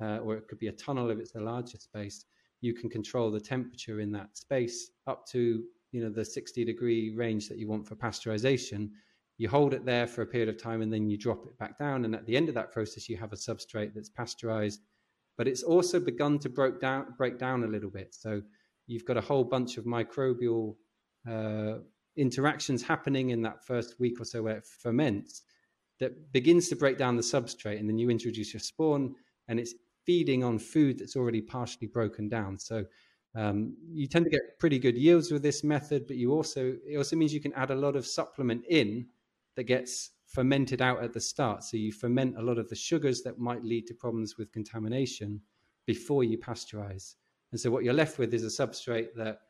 [0.00, 2.24] uh, or it could be a tunnel if it's a larger space
[2.60, 7.14] you can control the temperature in that space up to you know the 60 degree
[7.14, 8.90] range that you want for pasteurization
[9.38, 11.78] you hold it there for a period of time and then you drop it back
[11.78, 14.80] down and at the end of that process you have a substrate that's pasteurized
[15.36, 18.42] but it's also begun to break down break down a little bit so
[18.86, 20.74] you've got a whole bunch of microbial
[21.30, 21.78] uh,
[22.16, 25.42] interactions happening in that first week or so where it ferments
[26.00, 29.14] that begins to break down the substrate and then you introduce your spawn
[29.48, 29.74] and it's
[30.04, 32.58] feeding on food that's already partially broken down.
[32.58, 32.84] So
[33.34, 36.96] um, you tend to get pretty good yields with this method, but you also it
[36.96, 39.06] also means you can add a lot of supplement in
[39.56, 41.64] that gets fermented out at the start.
[41.64, 45.40] So you ferment a lot of the sugars that might lead to problems with contamination
[45.86, 47.14] before you pasteurize.
[47.50, 49.40] And so what you're left with is a substrate that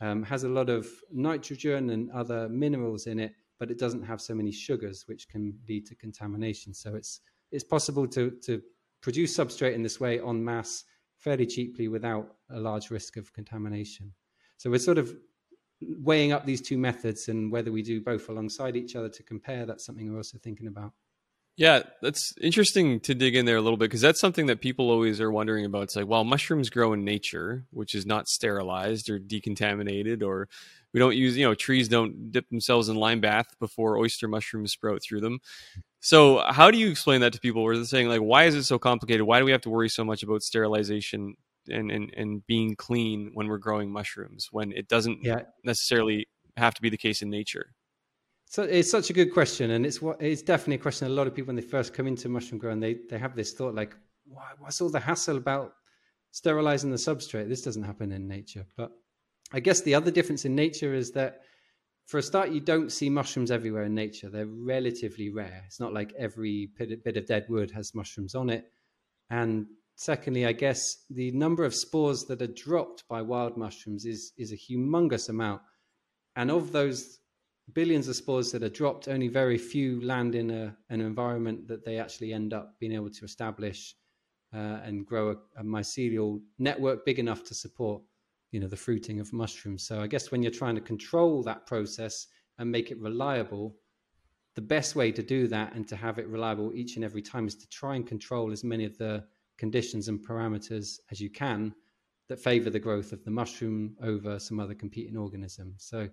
[0.00, 4.20] um, has a lot of nitrogen and other minerals in it, but it doesn't have
[4.20, 6.72] so many sugars, which can lead to contamination.
[6.72, 7.20] So it's
[7.50, 8.62] it's possible to to
[9.00, 10.84] produce substrate in this way on masse
[11.18, 14.12] fairly cheaply without a large risk of contamination.
[14.56, 15.14] So we're sort of
[15.80, 19.66] weighing up these two methods and whether we do both alongside each other to compare.
[19.66, 20.92] That's something we're also thinking about.
[21.56, 24.92] Yeah, that's interesting to dig in there a little bit because that's something that people
[24.92, 25.82] always are wondering about.
[25.82, 30.48] It's like, well, mushrooms grow in nature, which is not sterilized or decontaminated, or
[30.94, 34.70] we don't use, you know, trees don't dip themselves in lime bath before oyster mushrooms
[34.70, 35.40] sprout through them.
[36.00, 37.64] So, how do you explain that to people?
[37.64, 39.22] Where they're saying, like, why is it so complicated?
[39.22, 41.34] Why do we have to worry so much about sterilization
[41.68, 45.42] and and, and being clean when we're growing mushrooms when it doesn't yeah.
[45.64, 47.74] necessarily have to be the case in nature?
[48.46, 51.26] So it's such a good question, and it's what it's definitely a question a lot
[51.26, 53.94] of people when they first come into mushroom growing they they have this thought like,
[54.24, 55.72] why, what's all the hassle about
[56.30, 57.48] sterilizing the substrate?
[57.48, 58.66] This doesn't happen in nature.
[58.76, 58.92] But
[59.52, 61.40] I guess the other difference in nature is that
[62.08, 64.30] for a start, you don't see mushrooms everywhere in nature.
[64.30, 65.62] They're relatively rare.
[65.66, 68.64] It's not like every bit of dead wood has mushrooms on it.
[69.28, 74.32] And secondly, I guess the number of spores that are dropped by wild mushrooms is
[74.38, 75.60] is a humongous amount,
[76.34, 77.18] and of those
[77.74, 81.84] billions of spores that are dropped, only very few land in a, an environment that
[81.84, 83.94] they actually end up being able to establish
[84.54, 88.00] uh, and grow a, a, mycelial network big enough to support,
[88.50, 89.86] you know, the fruiting of mushrooms.
[89.86, 92.26] So I guess when you're trying to control that process
[92.58, 93.76] and make it reliable,
[94.54, 97.46] the best way to do that and to have it reliable each and every time
[97.46, 99.24] is to try and control as many of the
[99.56, 101.74] conditions and parameters as you can
[102.28, 105.74] that favor the growth of the mushroom over some other competing organism.
[105.76, 106.08] So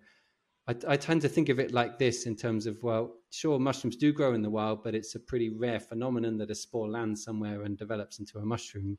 [0.68, 3.98] I, I, tend to think of it like this in terms of, well, sure, mushrooms
[3.98, 7.24] do grow in the wild, but it's a pretty rare phenomenon that a spore lands
[7.24, 8.98] somewhere and develops into a mushroom.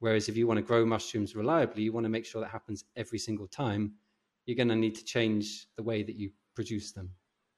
[0.00, 2.84] Whereas if you want to grow mushrooms reliably, you want to make sure that happens
[2.96, 3.92] every single time.
[4.46, 7.10] You're going to need to change the way that you produce them.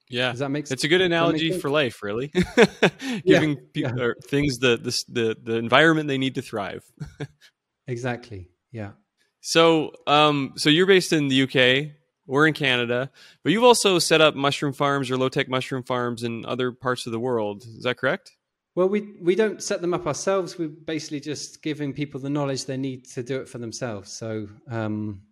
[0.09, 0.79] Yeah, does that make sense?
[0.79, 2.29] It's a good analogy for life, really.
[3.25, 4.13] Giving yeah, people yeah.
[4.27, 6.85] things the, the the the environment they need to thrive.
[7.87, 8.51] exactly.
[8.73, 8.91] Yeah.
[9.41, 11.93] So, um, so you're based in the UK.
[12.27, 13.11] We're in Canada,
[13.43, 17.07] but you've also set up mushroom farms or low tech mushroom farms in other parts
[17.07, 17.65] of the world.
[17.65, 18.33] Is that correct?
[18.75, 20.57] Well, we we don't set them up ourselves.
[20.59, 24.11] We're basically just giving people the knowledge they need to do it for themselves.
[24.11, 25.23] So, um,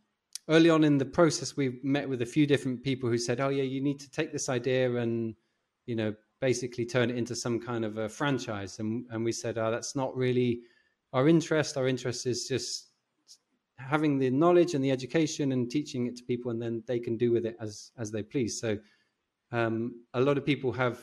[0.48, 3.48] early on in the process, we met with a few different people who said, "Oh
[3.48, 5.34] yeah, you need to take this idea and
[5.86, 9.56] you know basically turn it into some kind of a franchise." And and we said,
[9.56, 10.60] "Oh, that's not really
[11.14, 11.78] our interest.
[11.78, 12.88] Our interest is just
[13.78, 17.16] having the knowledge and the education and teaching it to people, and then they can
[17.16, 18.78] do with it as as they please." So
[19.50, 21.00] um, a lot of people have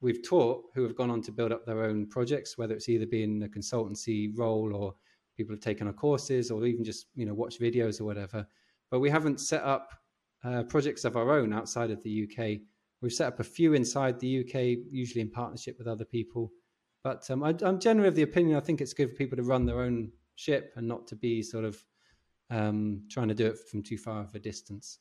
[0.00, 3.06] we've taught who have gone on to build up their own projects, whether it's either
[3.06, 4.94] being a consultancy role or
[5.36, 8.46] people have taken our courses or even just you know watch videos or whatever
[8.90, 9.92] but we haven't set up
[10.44, 12.60] uh, projects of our own outside of the UK.
[13.00, 16.50] We've set up a few inside the UK, usually in partnership with other people.
[17.02, 19.42] But um, I, am generally of the opinion I think it's good for people to
[19.42, 21.82] run their own ship and not to be sort of
[22.50, 24.98] um, trying to do it from too far of a distance.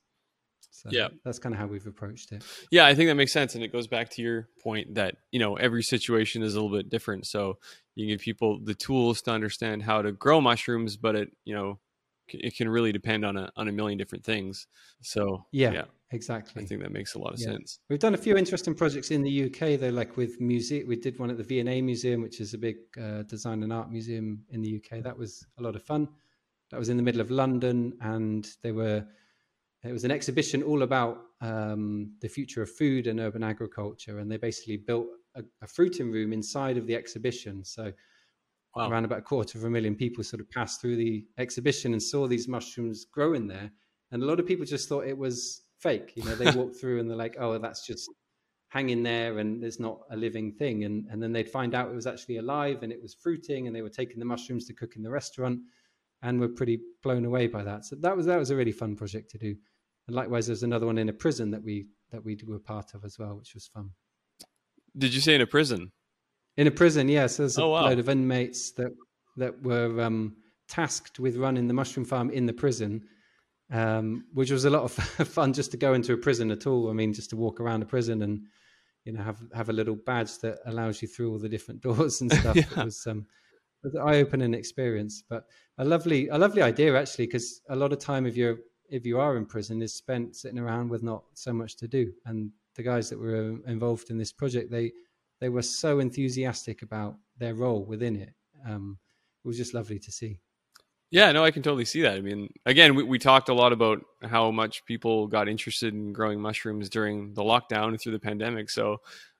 [0.71, 2.43] So yeah, that's kind of how we've approached it.
[2.71, 5.39] Yeah, I think that makes sense, and it goes back to your point that you
[5.39, 7.25] know every situation is a little bit different.
[7.25, 7.57] So
[7.95, 11.79] you give people the tools to understand how to grow mushrooms, but it you know
[12.33, 14.67] it can really depend on a on a million different things.
[15.01, 16.63] So yeah, yeah exactly.
[16.63, 17.47] I think that makes a lot of yeah.
[17.47, 17.79] sense.
[17.89, 20.85] We've done a few interesting projects in the UK though, like with music.
[20.87, 23.91] We did one at the V&A Museum, which is a big uh, design and art
[23.91, 25.03] museum in the UK.
[25.03, 26.07] That was a lot of fun.
[26.71, 29.05] That was in the middle of London, and they were.
[29.83, 34.29] It was an exhibition all about um, the future of food and urban agriculture, and
[34.29, 37.63] they basically built a, a fruiting room inside of the exhibition.
[37.63, 37.93] So
[38.75, 38.89] wow.
[38.89, 42.01] around about a quarter of a million people sort of passed through the exhibition and
[42.01, 43.71] saw these mushrooms growing there.
[44.11, 46.13] And a lot of people just thought it was fake.
[46.15, 48.09] You know, they walked through and they're like, oh, that's just
[48.69, 50.83] hanging there and there's not a living thing.
[50.83, 53.75] And, and then they'd find out it was actually alive and it was fruiting and
[53.75, 55.59] they were taking the mushrooms to cook in the restaurant
[56.21, 57.85] and were pretty blown away by that.
[57.85, 59.55] So that was, that was a really fun project to do.
[60.07, 63.05] And likewise, there's another one in a prison that we, that we were part of
[63.05, 63.91] as well, which was fun.
[64.97, 65.91] Did you say in a prison?
[66.57, 67.37] In a prison, yes.
[67.37, 67.85] There's a oh, wow.
[67.85, 68.91] load of inmates that
[69.37, 70.35] that were um,
[70.67, 73.01] tasked with running the mushroom farm in the prison,
[73.71, 74.91] um, which was a lot of
[75.27, 76.89] fun just to go into a prison at all.
[76.89, 78.41] I mean, just to walk around a prison and
[79.05, 82.21] you know have have a little badge that allows you through all the different doors
[82.21, 82.55] and stuff.
[82.55, 82.63] yeah.
[82.63, 83.25] It was um,
[84.01, 85.45] eye-opening experience, but
[85.77, 88.57] a lovely a lovely idea actually, because a lot of time if you're
[88.89, 92.11] if you are in prison is spent sitting around with not so much to do.
[92.25, 94.91] And the guys that were involved in this project, they
[95.39, 98.33] they were so enthusiastic about their role within it.
[98.67, 98.97] Um,
[99.43, 100.39] it was just lovely to see.
[101.11, 102.17] Yeah, no, I can totally see that.
[102.17, 106.13] I mean, again, we, we talked a lot about how much people got interested in
[106.13, 108.69] growing mushrooms during the lockdown and through the pandemic.
[108.69, 108.97] So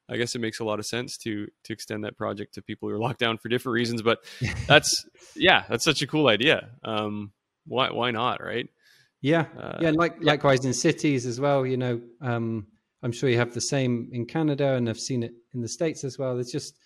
[0.10, 2.90] I guess it makes a lot of sense to to extend that project to people
[2.90, 4.02] who are locked down for different reasons.
[4.02, 4.20] But
[4.68, 6.70] that's yeah, that's such a cool idea.
[6.84, 7.32] Um,
[7.66, 8.68] why why not, right?
[9.22, 9.92] Yeah, uh, yeah.
[9.94, 10.32] Like yeah.
[10.32, 11.66] likewise in cities as well.
[11.66, 12.68] You know, um,
[13.04, 16.04] I'm sure you have the same in Canada, and I've seen it in the states
[16.04, 16.36] as well.
[16.36, 16.78] There's just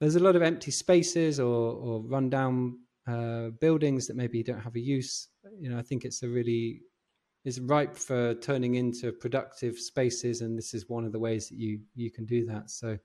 [0.00, 4.76] there's a lot of empty spaces or or rundown uh, buildings that maybe don't have
[4.76, 5.28] a use.
[5.58, 6.82] You know, I think it's a really
[7.44, 11.58] is ripe for turning into productive spaces, and this is one of the ways that
[11.58, 12.70] you you can do that.
[12.70, 12.98] So,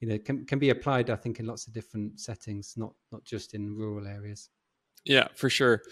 [0.00, 3.24] you know, can can be applied, I think, in lots of different settings, not not
[3.24, 4.50] just in rural areas.
[5.04, 5.82] Yeah, for sure.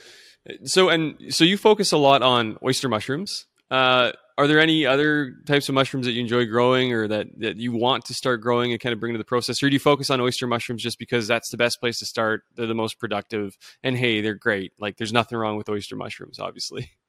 [0.64, 3.46] So and so you focus a lot on oyster mushrooms.
[3.70, 7.56] Uh, are there any other types of mushrooms that you enjoy growing or that, that
[7.58, 9.62] you want to start growing and kind of bring to the process?
[9.62, 12.42] Or do you focus on oyster mushrooms just because that's the best place to start?
[12.54, 14.72] They're the most productive and hey, they're great.
[14.78, 16.90] Like there's nothing wrong with oyster mushrooms, obviously.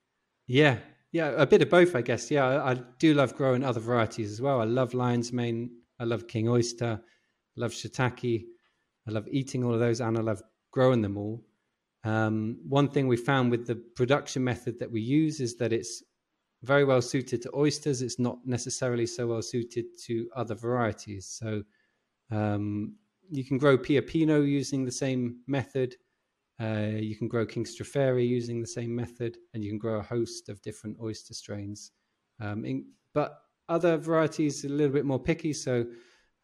[0.47, 0.77] Yeah.
[1.11, 1.29] Yeah.
[1.37, 2.29] A bit of both, I guess.
[2.31, 2.45] Yeah.
[2.45, 4.61] I, I do love growing other varieties as well.
[4.61, 5.71] I love lion's mane.
[5.99, 6.99] I love king oyster.
[7.01, 8.45] I love shiitake.
[9.07, 10.41] I love eating all of those and I love
[10.71, 11.43] growing them all.
[12.03, 16.03] Um, one thing we found with the production method that we use is that it's
[16.63, 18.01] very well suited to oysters.
[18.01, 21.27] It's not necessarily so well suited to other varieties.
[21.27, 21.63] So
[22.31, 22.95] um,
[23.29, 25.95] you can grow Pioppino using the same method.
[26.63, 30.09] Uh, you can grow King Stropharia using the same method, and you can grow a
[30.15, 31.91] host of different oyster strains.
[32.39, 32.77] Um, in,
[33.13, 33.29] but
[33.67, 35.53] other varieties are a little bit more picky.
[35.53, 35.85] So,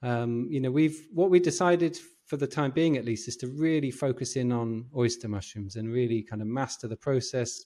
[0.01, 3.47] um, you know, we've what we decided for the time being, at least, is to
[3.47, 7.65] really focus in on oyster mushrooms and really kind of master the process,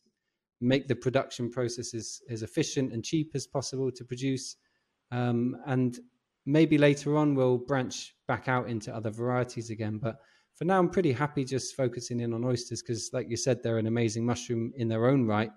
[0.62, 4.58] make the production process as, as efficient and cheap as possible to produce,
[5.12, 6.00] um, and
[6.46, 9.98] maybe later on we'll branch back out into other varieties again.
[9.98, 10.18] But
[10.56, 13.80] for now, I'm pretty happy just focusing in on oysters because, like you said, they're
[13.80, 15.52] an amazing mushroom in their own right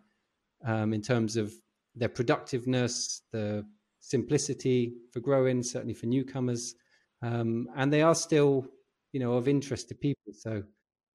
[0.64, 1.52] um, in terms of
[1.94, 3.66] their productiveness, the
[4.00, 6.74] simplicity for growing, certainly for newcomers.
[7.22, 8.66] Um, and they are still,
[9.12, 10.32] you know, of interest to people.
[10.32, 10.62] So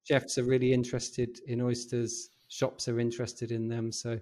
[0.04, 2.30] chefs are really interested in oysters.
[2.48, 3.90] Shops are interested in them.
[3.92, 4.18] So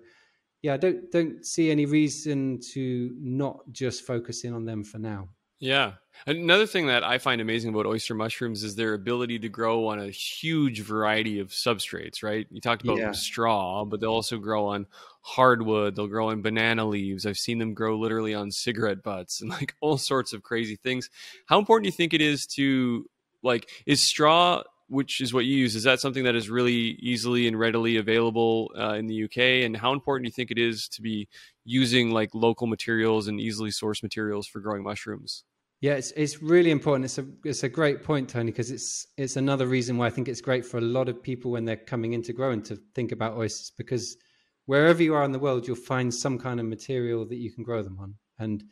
[0.62, 4.98] yeah, I don't don't see any reason to not just focus in on them for
[4.98, 5.28] now.
[5.61, 5.92] Yeah.
[6.26, 10.00] Another thing that I find amazing about oyster mushrooms is their ability to grow on
[10.00, 12.46] a huge variety of substrates, right?
[12.50, 13.12] You talked about yeah.
[13.12, 14.86] straw, but they'll also grow on
[15.22, 17.24] hardwood, they'll grow on banana leaves.
[17.24, 21.08] I've seen them grow literally on cigarette butts and like all sorts of crazy things.
[21.46, 23.06] How important do you think it is to
[23.42, 27.47] like is straw which is what you use is that something that is really easily
[27.47, 30.88] and readily available uh, in the uk and how important do you think it is
[30.88, 31.28] to be
[31.64, 35.45] using like local materials and easily sourced materials for growing mushrooms
[35.82, 37.07] yeah, it's it's really important.
[37.07, 40.28] It's a it's a great point, Tony, because it's it's another reason why I think
[40.28, 43.38] it's great for a lot of people when they're coming into growing to think about
[43.38, 44.18] oysters because
[44.66, 47.64] wherever you are in the world, you'll find some kind of material that you can
[47.64, 48.14] grow them on.
[48.38, 48.62] And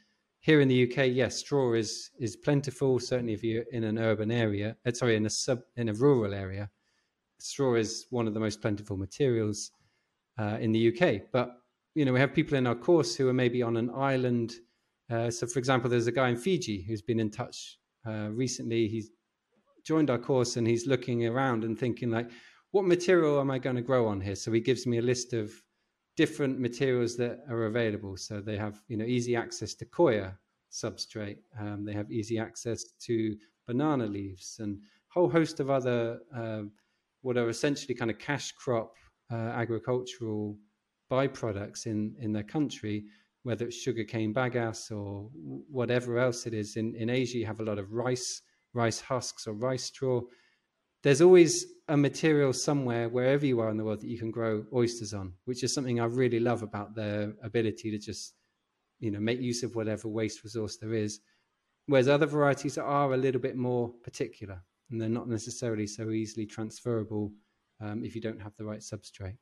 [0.49, 2.99] here in the UK, yes, straw is is plentiful.
[2.99, 6.33] Certainly, if you're in an urban area, uh, sorry, in a sub in a rural
[6.33, 6.71] area,
[7.39, 9.73] straw is one of the most plentiful materials
[10.39, 11.23] uh, in the UK.
[11.33, 11.49] But
[11.95, 14.55] you know, we have people in our course who are maybe on an island
[15.11, 18.89] uh, so, for example, there's a guy in Fiji who's been in touch uh, recently.
[18.89, 19.11] He's
[19.85, 22.31] joined our course and he's looking around and thinking, like,
[22.73, 24.35] what material am I going to grow on here?
[24.35, 25.51] So he gives me a list of
[26.19, 28.17] different materials that are available.
[28.17, 30.39] So they have, you know, easy access to coir
[30.71, 31.39] substrate.
[31.59, 36.63] Um, they have easy access to banana leaves and a whole host of other uh,
[37.23, 38.93] what are essentially kind of cash crop
[39.33, 40.57] uh, agricultural
[41.11, 43.05] byproducts in in their country
[43.49, 45.31] whether it's sugarcane bagasse or
[45.71, 46.77] whatever else it is.
[46.77, 48.43] In, in Asia, you have a lot of rice,
[48.75, 50.21] rice husks or rice straw.
[51.03, 54.65] There's always a material somewhere, wherever you are in the world, that you can grow
[54.75, 58.35] oysters on, which is something I really love about their ability to just,
[59.01, 61.21] you know, make use of whatever waste resource there is.
[61.87, 66.47] Whereas other varieties are a little bit more particular and they're not necessarily so easily
[66.47, 67.33] transferable
[67.81, 69.37] um, if you don't have the right substrate.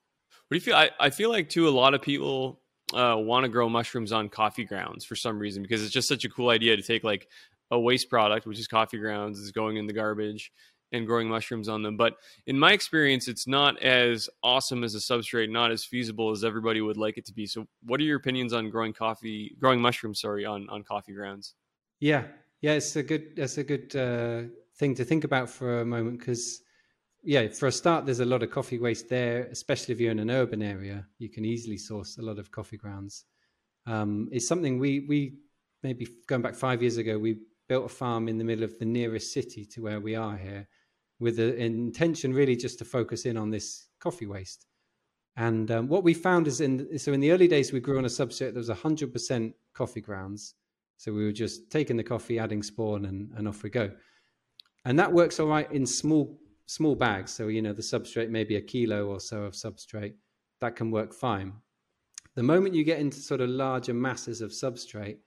[0.48, 0.76] What do you feel?
[0.76, 2.60] I, I feel like too a lot of people
[2.94, 6.24] uh, want to grow mushrooms on coffee grounds for some reason because it's just such
[6.24, 7.28] a cool idea to take like
[7.70, 10.52] a waste product, which is coffee grounds, is going in the garbage
[10.96, 11.96] and growing mushrooms on them.
[11.96, 12.16] But
[12.46, 16.80] in my experience, it's not as awesome as a substrate, not as feasible as everybody
[16.80, 17.46] would like it to be.
[17.46, 20.20] So, what are your opinions on growing coffee, growing mushrooms?
[20.20, 21.54] Sorry, on on coffee grounds.
[22.00, 22.24] Yeah,
[22.60, 26.18] yeah, it's a good, it's a good uh, thing to think about for a moment
[26.18, 26.62] because
[27.22, 30.20] yeah, for a start, there's a lot of coffee waste there, especially if you're in
[30.20, 31.06] an urban area.
[31.18, 33.24] You can easily source a lot of coffee grounds.
[33.86, 35.38] Um, it's something we we
[35.82, 37.38] maybe going back five years ago, we
[37.68, 40.68] built a farm in the middle of the nearest city to where we are here,
[41.18, 44.66] with the intention really just to focus in on this coffee waste.
[45.36, 48.04] And um, what we found is in so in the early days we grew on
[48.04, 50.54] a substrate that was 100% coffee grounds.
[50.98, 53.90] So we were just taking the coffee, adding spawn, and, and off we go.
[54.86, 58.56] And that works all right in small small bags, so you know the substrate maybe
[58.56, 60.14] a kilo or so of substrate,
[60.60, 61.52] that can work fine.
[62.34, 65.18] The moment you get into sort of larger masses of substrate,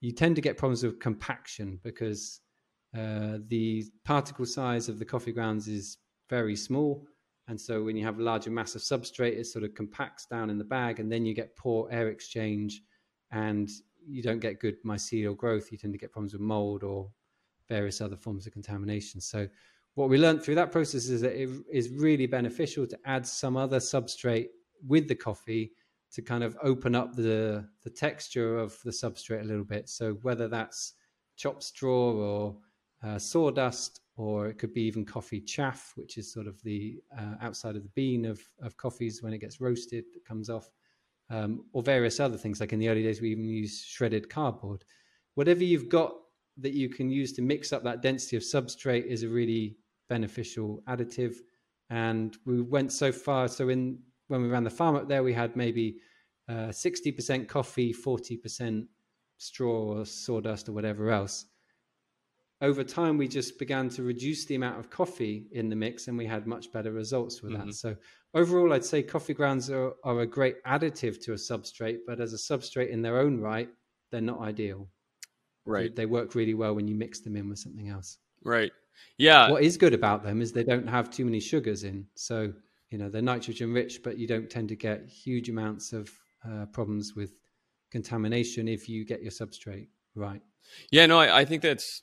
[0.00, 2.40] you tend to get problems with compaction because
[2.96, 7.06] uh, the particle size of the coffee grounds is very small.
[7.48, 10.50] And so when you have a larger mass of substrate, it sort of compacts down
[10.50, 12.82] in the bag, and then you get poor air exchange
[13.30, 13.70] and
[14.06, 15.72] you don't get good mycelial growth.
[15.72, 17.10] You tend to get problems with mold or
[17.68, 19.20] various other forms of contamination.
[19.20, 19.48] So
[19.94, 23.56] what we learned through that process is that it is really beneficial to add some
[23.56, 24.48] other substrate
[24.86, 25.72] with the coffee
[26.12, 29.88] to kind of open up the the texture of the substrate a little bit.
[29.88, 30.94] So whether that's
[31.36, 32.56] chopped straw or
[33.02, 37.34] uh, sawdust, or it could be even coffee chaff, which is sort of the uh,
[37.40, 40.68] outside of the bean of of coffees when it gets roasted that comes off,
[41.30, 42.60] um, or various other things.
[42.60, 44.84] Like in the early days, we even use shredded cardboard.
[45.34, 46.12] Whatever you've got
[46.58, 49.76] that you can use to mix up that density of substrate is a really
[50.08, 51.36] beneficial additive.
[51.92, 53.48] and we went so far.
[53.48, 53.98] So in
[54.28, 55.98] when we ran the farm up there, we had maybe
[56.48, 58.86] uh, sixty percent coffee, forty percent
[59.36, 61.44] straw or sawdust or whatever else.
[62.62, 66.16] Over time, we just began to reduce the amount of coffee in the mix, and
[66.16, 67.66] we had much better results with mm-hmm.
[67.66, 67.74] that.
[67.74, 67.96] So
[68.34, 72.32] overall, I'd say coffee grounds are, are a great additive to a substrate, but as
[72.32, 73.68] a substrate in their own right,
[74.10, 74.88] they're not ideal.
[75.66, 75.94] Right.
[75.94, 78.18] They, they work really well when you mix them in with something else.
[78.44, 78.70] Right.
[79.18, 79.50] Yeah.
[79.50, 82.06] What is good about them is they don't have too many sugars in.
[82.14, 82.52] So,
[82.90, 86.10] you know, they're nitrogen rich, but you don't tend to get huge amounts of
[86.48, 87.32] uh, problems with
[87.90, 90.42] contamination if you get your substrate right.
[90.90, 92.02] Yeah, no, I, I think that's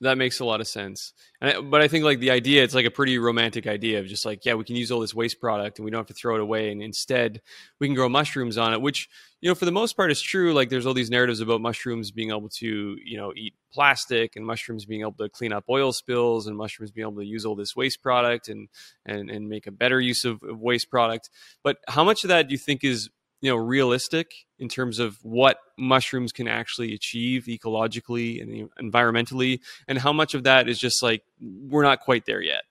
[0.00, 1.12] that makes a lot of sense.
[1.40, 4.24] I, but I think like the idea, it's like a pretty romantic idea of just
[4.24, 6.34] like, yeah, we can use all this waste product and we don't have to throw
[6.34, 6.70] it away.
[6.70, 7.40] And instead
[7.78, 9.08] we can grow mushrooms on it, which,
[9.40, 10.52] you know, for the most part is true.
[10.52, 14.46] Like there's all these narratives about mushrooms being able to, you know, eat plastic and
[14.46, 17.54] mushrooms being able to clean up oil spills and mushrooms being able to use all
[17.54, 18.68] this waste product and,
[19.04, 21.30] and, and make a better use of, of waste product.
[21.62, 23.10] But how much of that do you think is
[23.40, 29.98] you know realistic in terms of what mushrooms can actually achieve ecologically and environmentally and
[29.98, 32.62] how much of that is just like we're not quite there yet.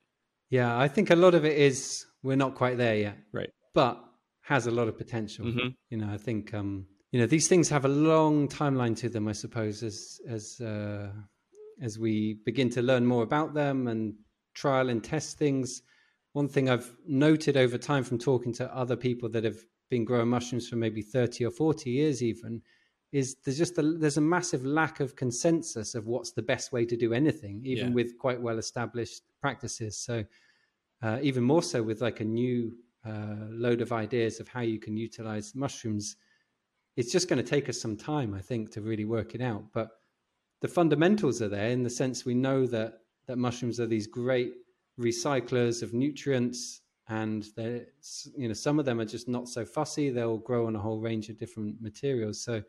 [0.49, 3.51] Yeah i think a lot of it is we're not quite there yet right.
[3.73, 4.03] but
[4.41, 5.45] has a lot of potential.
[5.45, 5.69] Mm-hmm.
[5.89, 9.27] you know i think um you know these things have a long timeline to them
[9.27, 11.09] i suppose as as uh
[11.81, 14.15] as we begin to learn more about them and
[14.53, 15.81] trial and test things.
[16.33, 19.59] One thing i've noted over time from talking to other people that have
[19.89, 22.61] been growing mushrooms for maybe 30 or 40 years even
[23.11, 26.85] is there's just a, there's a massive lack of consensus of what's the best way
[26.85, 27.93] to do anything even yeah.
[27.93, 30.23] with quite well established practices so
[31.01, 32.75] uh, even more so with like a new
[33.05, 36.17] uh, load of ideas of how you can utilize mushrooms
[36.97, 39.63] it's just going to take us some time i think to really work it out
[39.73, 39.91] but
[40.61, 44.53] the fundamentals are there in the sense we know that that mushrooms are these great
[44.99, 47.45] recyclers of nutrients and
[48.35, 50.09] you know some of them are just not so fussy.
[50.09, 52.41] They'll grow on a whole range of different materials.
[52.41, 52.63] So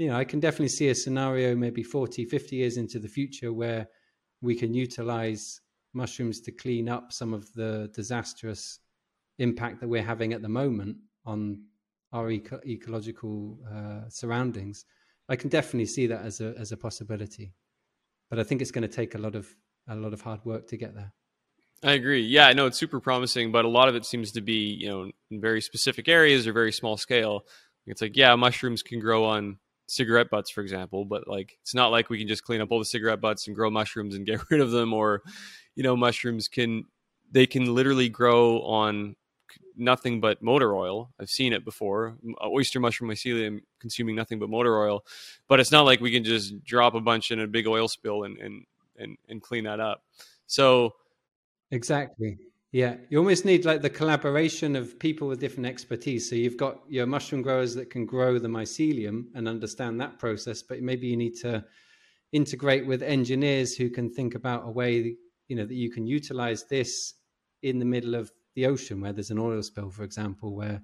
[0.00, 3.52] you know i can definitely see a scenario maybe 40 50 years into the future
[3.52, 3.86] where
[4.40, 5.60] we can utilize
[5.92, 8.78] mushrooms to clean up some of the disastrous
[9.38, 10.96] impact that we're having at the moment
[11.26, 11.62] on
[12.12, 14.84] our eco- ecological uh, surroundings.
[15.28, 17.52] I can definitely see that as a as a possibility
[18.30, 19.54] but i think it's going to take a lot of
[19.88, 21.12] a lot of hard work to get there
[21.82, 22.22] I agree.
[22.22, 24.88] Yeah, I know it's super promising, but a lot of it seems to be, you
[24.88, 27.46] know, in very specific areas or very small scale.
[27.86, 29.58] It's like, yeah, mushrooms can grow on
[29.88, 32.78] cigarette butts, for example, but like it's not like we can just clean up all
[32.78, 35.22] the cigarette butts and grow mushrooms and get rid of them, or
[35.74, 36.84] you know, mushrooms can
[37.32, 39.16] they can literally grow on
[39.76, 41.10] nothing but motor oil.
[41.18, 42.16] I've seen it before.
[42.44, 45.04] Oyster mushroom mycelium consuming nothing but motor oil,
[45.48, 48.24] but it's not like we can just drop a bunch in a big oil spill
[48.24, 48.64] and and
[48.98, 50.02] and, and clean that up.
[50.46, 50.94] So
[51.70, 52.38] Exactly.
[52.72, 56.28] Yeah, you almost need like the collaboration of people with different expertise.
[56.28, 60.62] So you've got your mushroom growers that can grow the mycelium and understand that process,
[60.62, 61.64] but maybe you need to
[62.32, 65.16] integrate with engineers who can think about a way,
[65.48, 67.14] you know, that you can utilize this
[67.62, 70.80] in the middle of the ocean where there's an oil spill, for example, where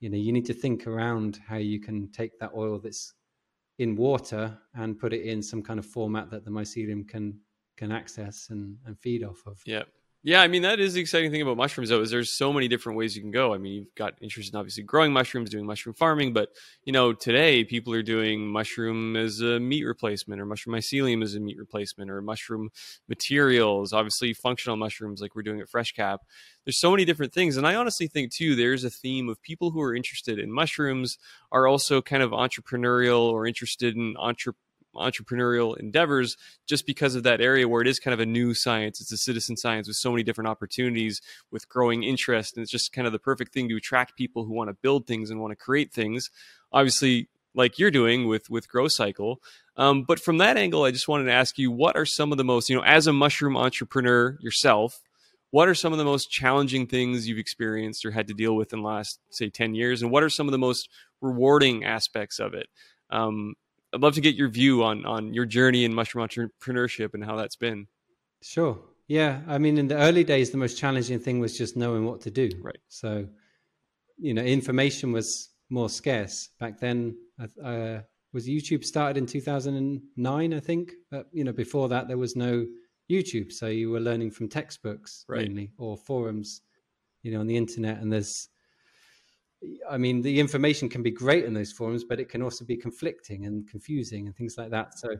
[0.00, 3.14] you know you need to think around how you can take that oil that's
[3.78, 7.38] in water and put it in some kind of format that the mycelium can
[7.76, 9.60] can access and, and feed off of.
[9.66, 9.82] Yeah.
[10.26, 12.66] Yeah, I mean that is the exciting thing about mushrooms though, is there's so many
[12.66, 13.52] different ways you can go.
[13.52, 16.48] I mean, you've got interest in obviously growing mushrooms, doing mushroom farming, but
[16.84, 21.34] you know, today people are doing mushroom as a meat replacement or mushroom mycelium as
[21.34, 22.70] a meat replacement or mushroom
[23.06, 26.20] materials, obviously functional mushrooms like we're doing at FreshCap.
[26.64, 27.58] There's so many different things.
[27.58, 31.18] And I honestly think too, there's a theme of people who are interested in mushrooms
[31.52, 34.56] are also kind of entrepreneurial or interested in entrepreneur
[34.94, 36.36] entrepreneurial endeavors
[36.66, 39.00] just because of that area where it is kind of a new science.
[39.00, 41.20] It's a citizen science with so many different opportunities
[41.50, 42.56] with growing interest.
[42.56, 45.06] And it's just kind of the perfect thing to attract people who want to build
[45.06, 46.30] things and want to create things.
[46.72, 49.36] Obviously, like you're doing with with GroCycle.
[49.76, 52.38] Um, but from that angle, I just wanted to ask you, what are some of
[52.38, 55.00] the most, you know, as a mushroom entrepreneur yourself,
[55.50, 58.72] what are some of the most challenging things you've experienced or had to deal with
[58.72, 60.02] in the last, say, 10 years?
[60.02, 60.88] And what are some of the most
[61.20, 62.66] rewarding aspects of it?
[63.10, 63.54] Um,
[63.94, 67.36] I'd love to get your view on on your journey in mushroom entrepreneurship and how
[67.36, 67.86] that's been.
[68.42, 68.78] Sure.
[69.06, 69.40] Yeah.
[69.46, 72.30] I mean, in the early days, the most challenging thing was just knowing what to
[72.30, 72.50] do.
[72.60, 72.78] Right.
[72.88, 73.26] So,
[74.18, 77.16] you know, information was more scarce back then.
[77.62, 78.00] Uh,
[78.32, 80.92] was YouTube started in 2009, I think.
[81.10, 82.66] But, you know, before that, there was no
[83.10, 83.52] YouTube.
[83.52, 85.46] So you were learning from textbooks right.
[85.46, 86.62] mainly or forums,
[87.22, 88.00] you know, on the internet.
[88.00, 88.48] And there's,
[89.88, 92.76] I mean, the information can be great in those forums, but it can also be
[92.76, 94.98] conflicting and confusing and things like that.
[94.98, 95.16] So,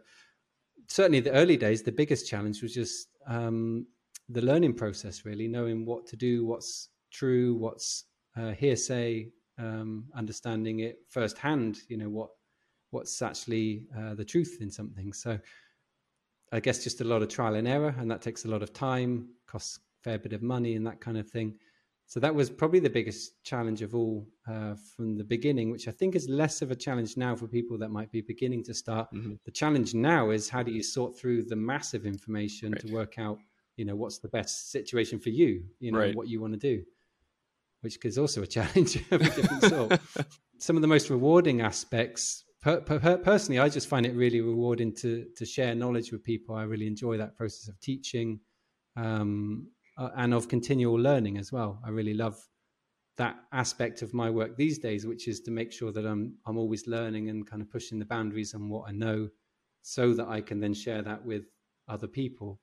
[0.88, 3.86] certainly, the early days, the biggest challenge was just um,
[4.28, 8.04] the learning process, really, knowing what to do, what's true, what's
[8.36, 9.28] uh, hearsay,
[9.58, 11.78] um, understanding it firsthand.
[11.88, 12.30] You know what
[12.90, 15.12] what's actually uh, the truth in something.
[15.12, 15.38] So
[16.52, 18.72] I guess just a lot of trial and error, and that takes a lot of
[18.72, 21.58] time, costs a fair bit of money, and that kind of thing.
[22.06, 25.90] So that was probably the biggest challenge of all uh, from the beginning, which I
[25.90, 29.08] think is less of a challenge now for people that might be beginning to start.
[29.12, 29.34] Mm-hmm.
[29.44, 32.80] The challenge now is how do you sort through the massive information right.
[32.86, 33.38] to work out,
[33.76, 36.14] you know, what's the best situation for you, you know, right.
[36.14, 36.84] what you want to do,
[37.80, 40.00] which is also a challenge of a different sort.
[40.58, 44.94] Some of the most rewarding aspects, per, per, personally, I just find it really rewarding
[44.96, 46.54] to to share knowledge with people.
[46.54, 48.40] I really enjoy that process of teaching.
[48.96, 51.80] Um, uh, and of continual learning as well.
[51.84, 52.36] I really love
[53.16, 56.58] that aspect of my work these days, which is to make sure that I'm I'm
[56.58, 59.28] always learning and kind of pushing the boundaries on what I know,
[59.82, 61.44] so that I can then share that with
[61.88, 62.60] other people.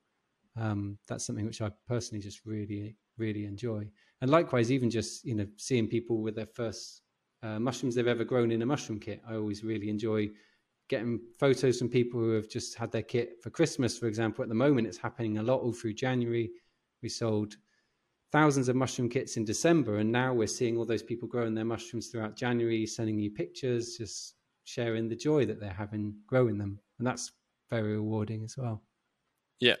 [0.56, 3.88] Um, that's something which I personally just really really enjoy.
[4.20, 7.02] And likewise, even just you know seeing people with their first
[7.42, 10.30] uh, mushrooms they've ever grown in a mushroom kit, I always really enjoy
[10.88, 14.42] getting photos from people who have just had their kit for Christmas, for example.
[14.42, 16.50] At the moment, it's happening a lot all through January
[17.02, 17.56] we sold
[18.32, 21.64] thousands of mushroom kits in December, and now we're seeing all those people growing their
[21.64, 24.34] mushrooms throughout January, sending you pictures, just
[24.64, 27.32] sharing the joy that they're having growing them, and that's
[27.70, 28.82] very rewarding as well.
[29.60, 29.76] Yeah,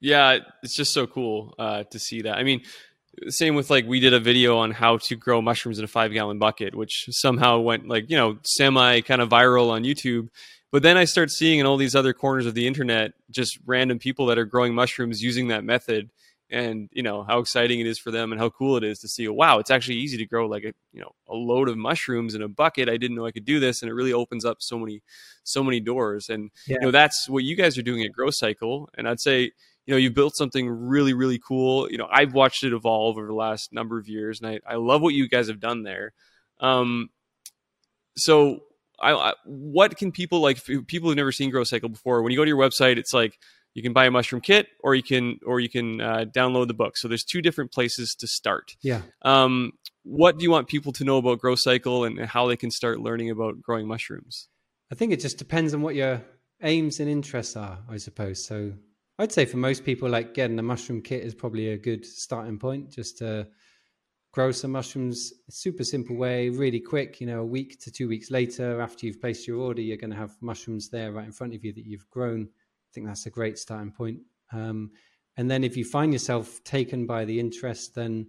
[0.00, 2.38] yeah, it's just so cool uh, to see that.
[2.38, 2.62] I mean,
[3.28, 6.12] same with like we did a video on how to grow mushrooms in a five
[6.12, 10.28] gallon bucket, which somehow went like you know semi kind of viral on YouTube.
[10.72, 13.98] But then I start seeing in all these other corners of the internet just random
[13.98, 16.10] people that are growing mushrooms using that method
[16.50, 19.08] and you know how exciting it is for them and how cool it is to
[19.08, 22.34] see wow it's actually easy to grow like a you know a load of mushrooms
[22.34, 22.88] in a bucket.
[22.88, 23.82] I didn't know i could do this.
[23.82, 25.02] And it really opens up so many
[25.44, 26.28] so many doors.
[26.28, 26.74] And yeah.
[26.74, 28.86] you know that's what you guys are doing at GroCycle.
[28.96, 29.52] And i'd say
[29.86, 31.90] you know you built something really really cool.
[31.90, 34.76] You know i've watched it evolve over the last number of years and i, I
[34.76, 36.12] love what you guys have done there.
[36.60, 37.10] Um
[38.16, 38.60] so
[39.00, 42.44] I, I what can people like people who've never seen GroCycle before when you go
[42.44, 43.38] to your website it's like
[43.74, 46.74] you can buy a mushroom kit or you can or you can uh, download the
[46.74, 46.96] book.
[46.96, 48.76] So there's two different places to start.
[48.82, 49.02] Yeah.
[49.22, 53.00] Um, what do you want people to know about GroCycle and how they can start
[53.00, 54.48] learning about growing mushrooms?
[54.90, 56.22] I think it just depends on what your
[56.62, 58.44] aims and interests are i suppose.
[58.44, 58.72] So
[59.18, 62.58] i'd say for most people like getting a mushroom kit is probably a good starting
[62.58, 63.46] point just to
[64.32, 65.32] grow some mushrooms.
[65.48, 69.20] Super simple way really quick you know a week to two weeks later after you've
[69.20, 71.86] placed your order you're going to have mushrooms there right in front of you that
[71.86, 72.48] you've grown
[72.90, 74.18] I think that's a great starting point.
[74.52, 74.90] Um,
[75.36, 78.26] and then if you find yourself taken by the interest, then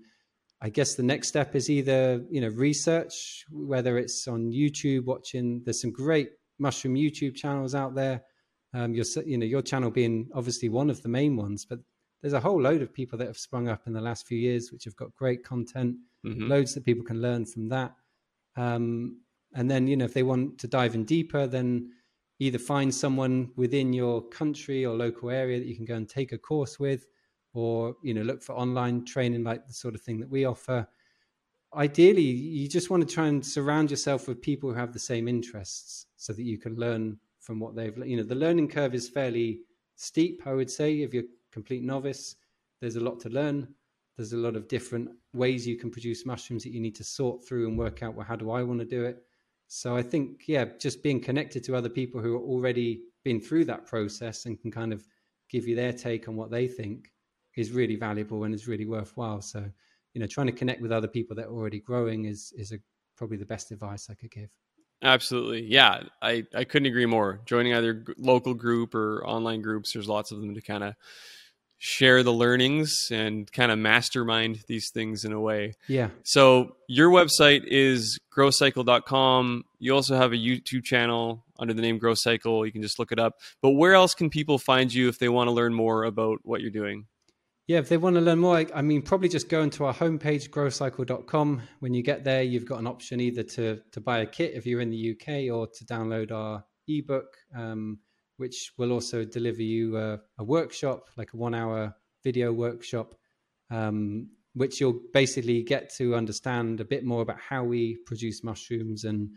[0.61, 5.63] I guess the next step is either you know research, whether it's on YouTube, watching.
[5.65, 8.21] There's some great mushroom YouTube channels out there.
[8.73, 11.79] Um, your you know your channel being obviously one of the main ones, but
[12.21, 14.71] there's a whole load of people that have sprung up in the last few years
[14.71, 16.47] which have got great content, mm-hmm.
[16.47, 17.93] loads that people can learn from that.
[18.55, 19.21] Um,
[19.55, 21.89] and then you know if they want to dive in deeper, then
[22.41, 26.31] either find someone within your country or local area that you can go and take
[26.31, 27.07] a course with
[27.53, 30.87] or you know look for online training like the sort of thing that we offer.
[31.75, 35.27] Ideally you just want to try and surround yourself with people who have the same
[35.27, 39.07] interests so that you can learn from what they've you know the learning curve is
[39.07, 39.59] fairly
[39.95, 42.35] steep i would say if you're a complete novice.
[42.79, 43.67] There's a lot to learn.
[44.17, 47.45] There's a lot of different ways you can produce mushrooms that you need to sort
[47.45, 49.23] through and work out well how do i want to do it
[49.73, 53.63] so I think, yeah, just being connected to other people who are already been through
[53.65, 55.07] that process and can kind of
[55.49, 57.07] give you their take on what they think
[57.55, 59.41] is really valuable and is really worthwhile.
[59.41, 59.63] So,
[60.13, 62.79] you know, trying to connect with other people that are already growing is is a,
[63.15, 64.49] probably the best advice I could give.
[65.03, 65.63] Absolutely.
[65.63, 67.39] Yeah, I, I couldn't agree more.
[67.45, 70.95] Joining either local group or online groups, there's lots of them to kind of
[71.83, 75.73] share the learnings and kind of mastermind these things in a way.
[75.87, 76.09] Yeah.
[76.21, 79.65] So your website is grocycle.com.
[79.79, 82.67] You also have a YouTube channel under the name GroCycle.
[82.67, 83.33] You can just look it up.
[83.63, 86.61] But where else can people find you if they want to learn more about what
[86.61, 87.07] you're doing?
[87.65, 90.51] Yeah, if they want to learn more, I mean, probably just go into our homepage,
[90.51, 91.63] grocycle.com.
[91.79, 94.67] When you get there, you've got an option either to to buy a kit if
[94.67, 97.37] you're in the UK or to download our ebook.
[97.55, 97.99] Um,
[98.37, 103.15] which will also deliver you a, a workshop, like a one hour video workshop,
[103.69, 109.03] um, which you'll basically get to understand a bit more about how we produce mushrooms
[109.03, 109.29] and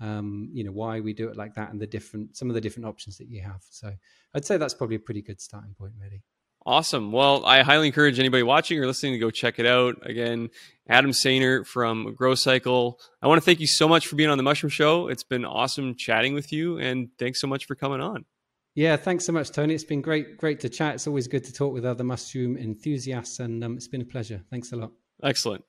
[0.00, 2.60] um, you know why we do it like that and the different some of the
[2.60, 3.62] different options that you have.
[3.70, 3.92] So
[4.34, 6.22] I'd say that's probably a pretty good starting point, really.
[6.66, 7.10] Awesome.
[7.10, 9.96] Well, I highly encourage anybody watching or listening to go check it out.
[10.02, 10.50] Again,
[10.86, 12.94] Adam Sayner from GroCycle.
[13.22, 15.08] I want to thank you so much for being on the Mushroom Show.
[15.08, 18.26] It's been awesome chatting with you, and thanks so much for coming on.
[18.74, 19.74] Yeah, thanks so much, Tony.
[19.74, 20.94] It's been great, great to chat.
[20.94, 24.42] It's always good to talk with other mushroom enthusiasts, and um, it's been a pleasure.
[24.50, 24.92] Thanks a lot.
[25.22, 25.64] Excellent.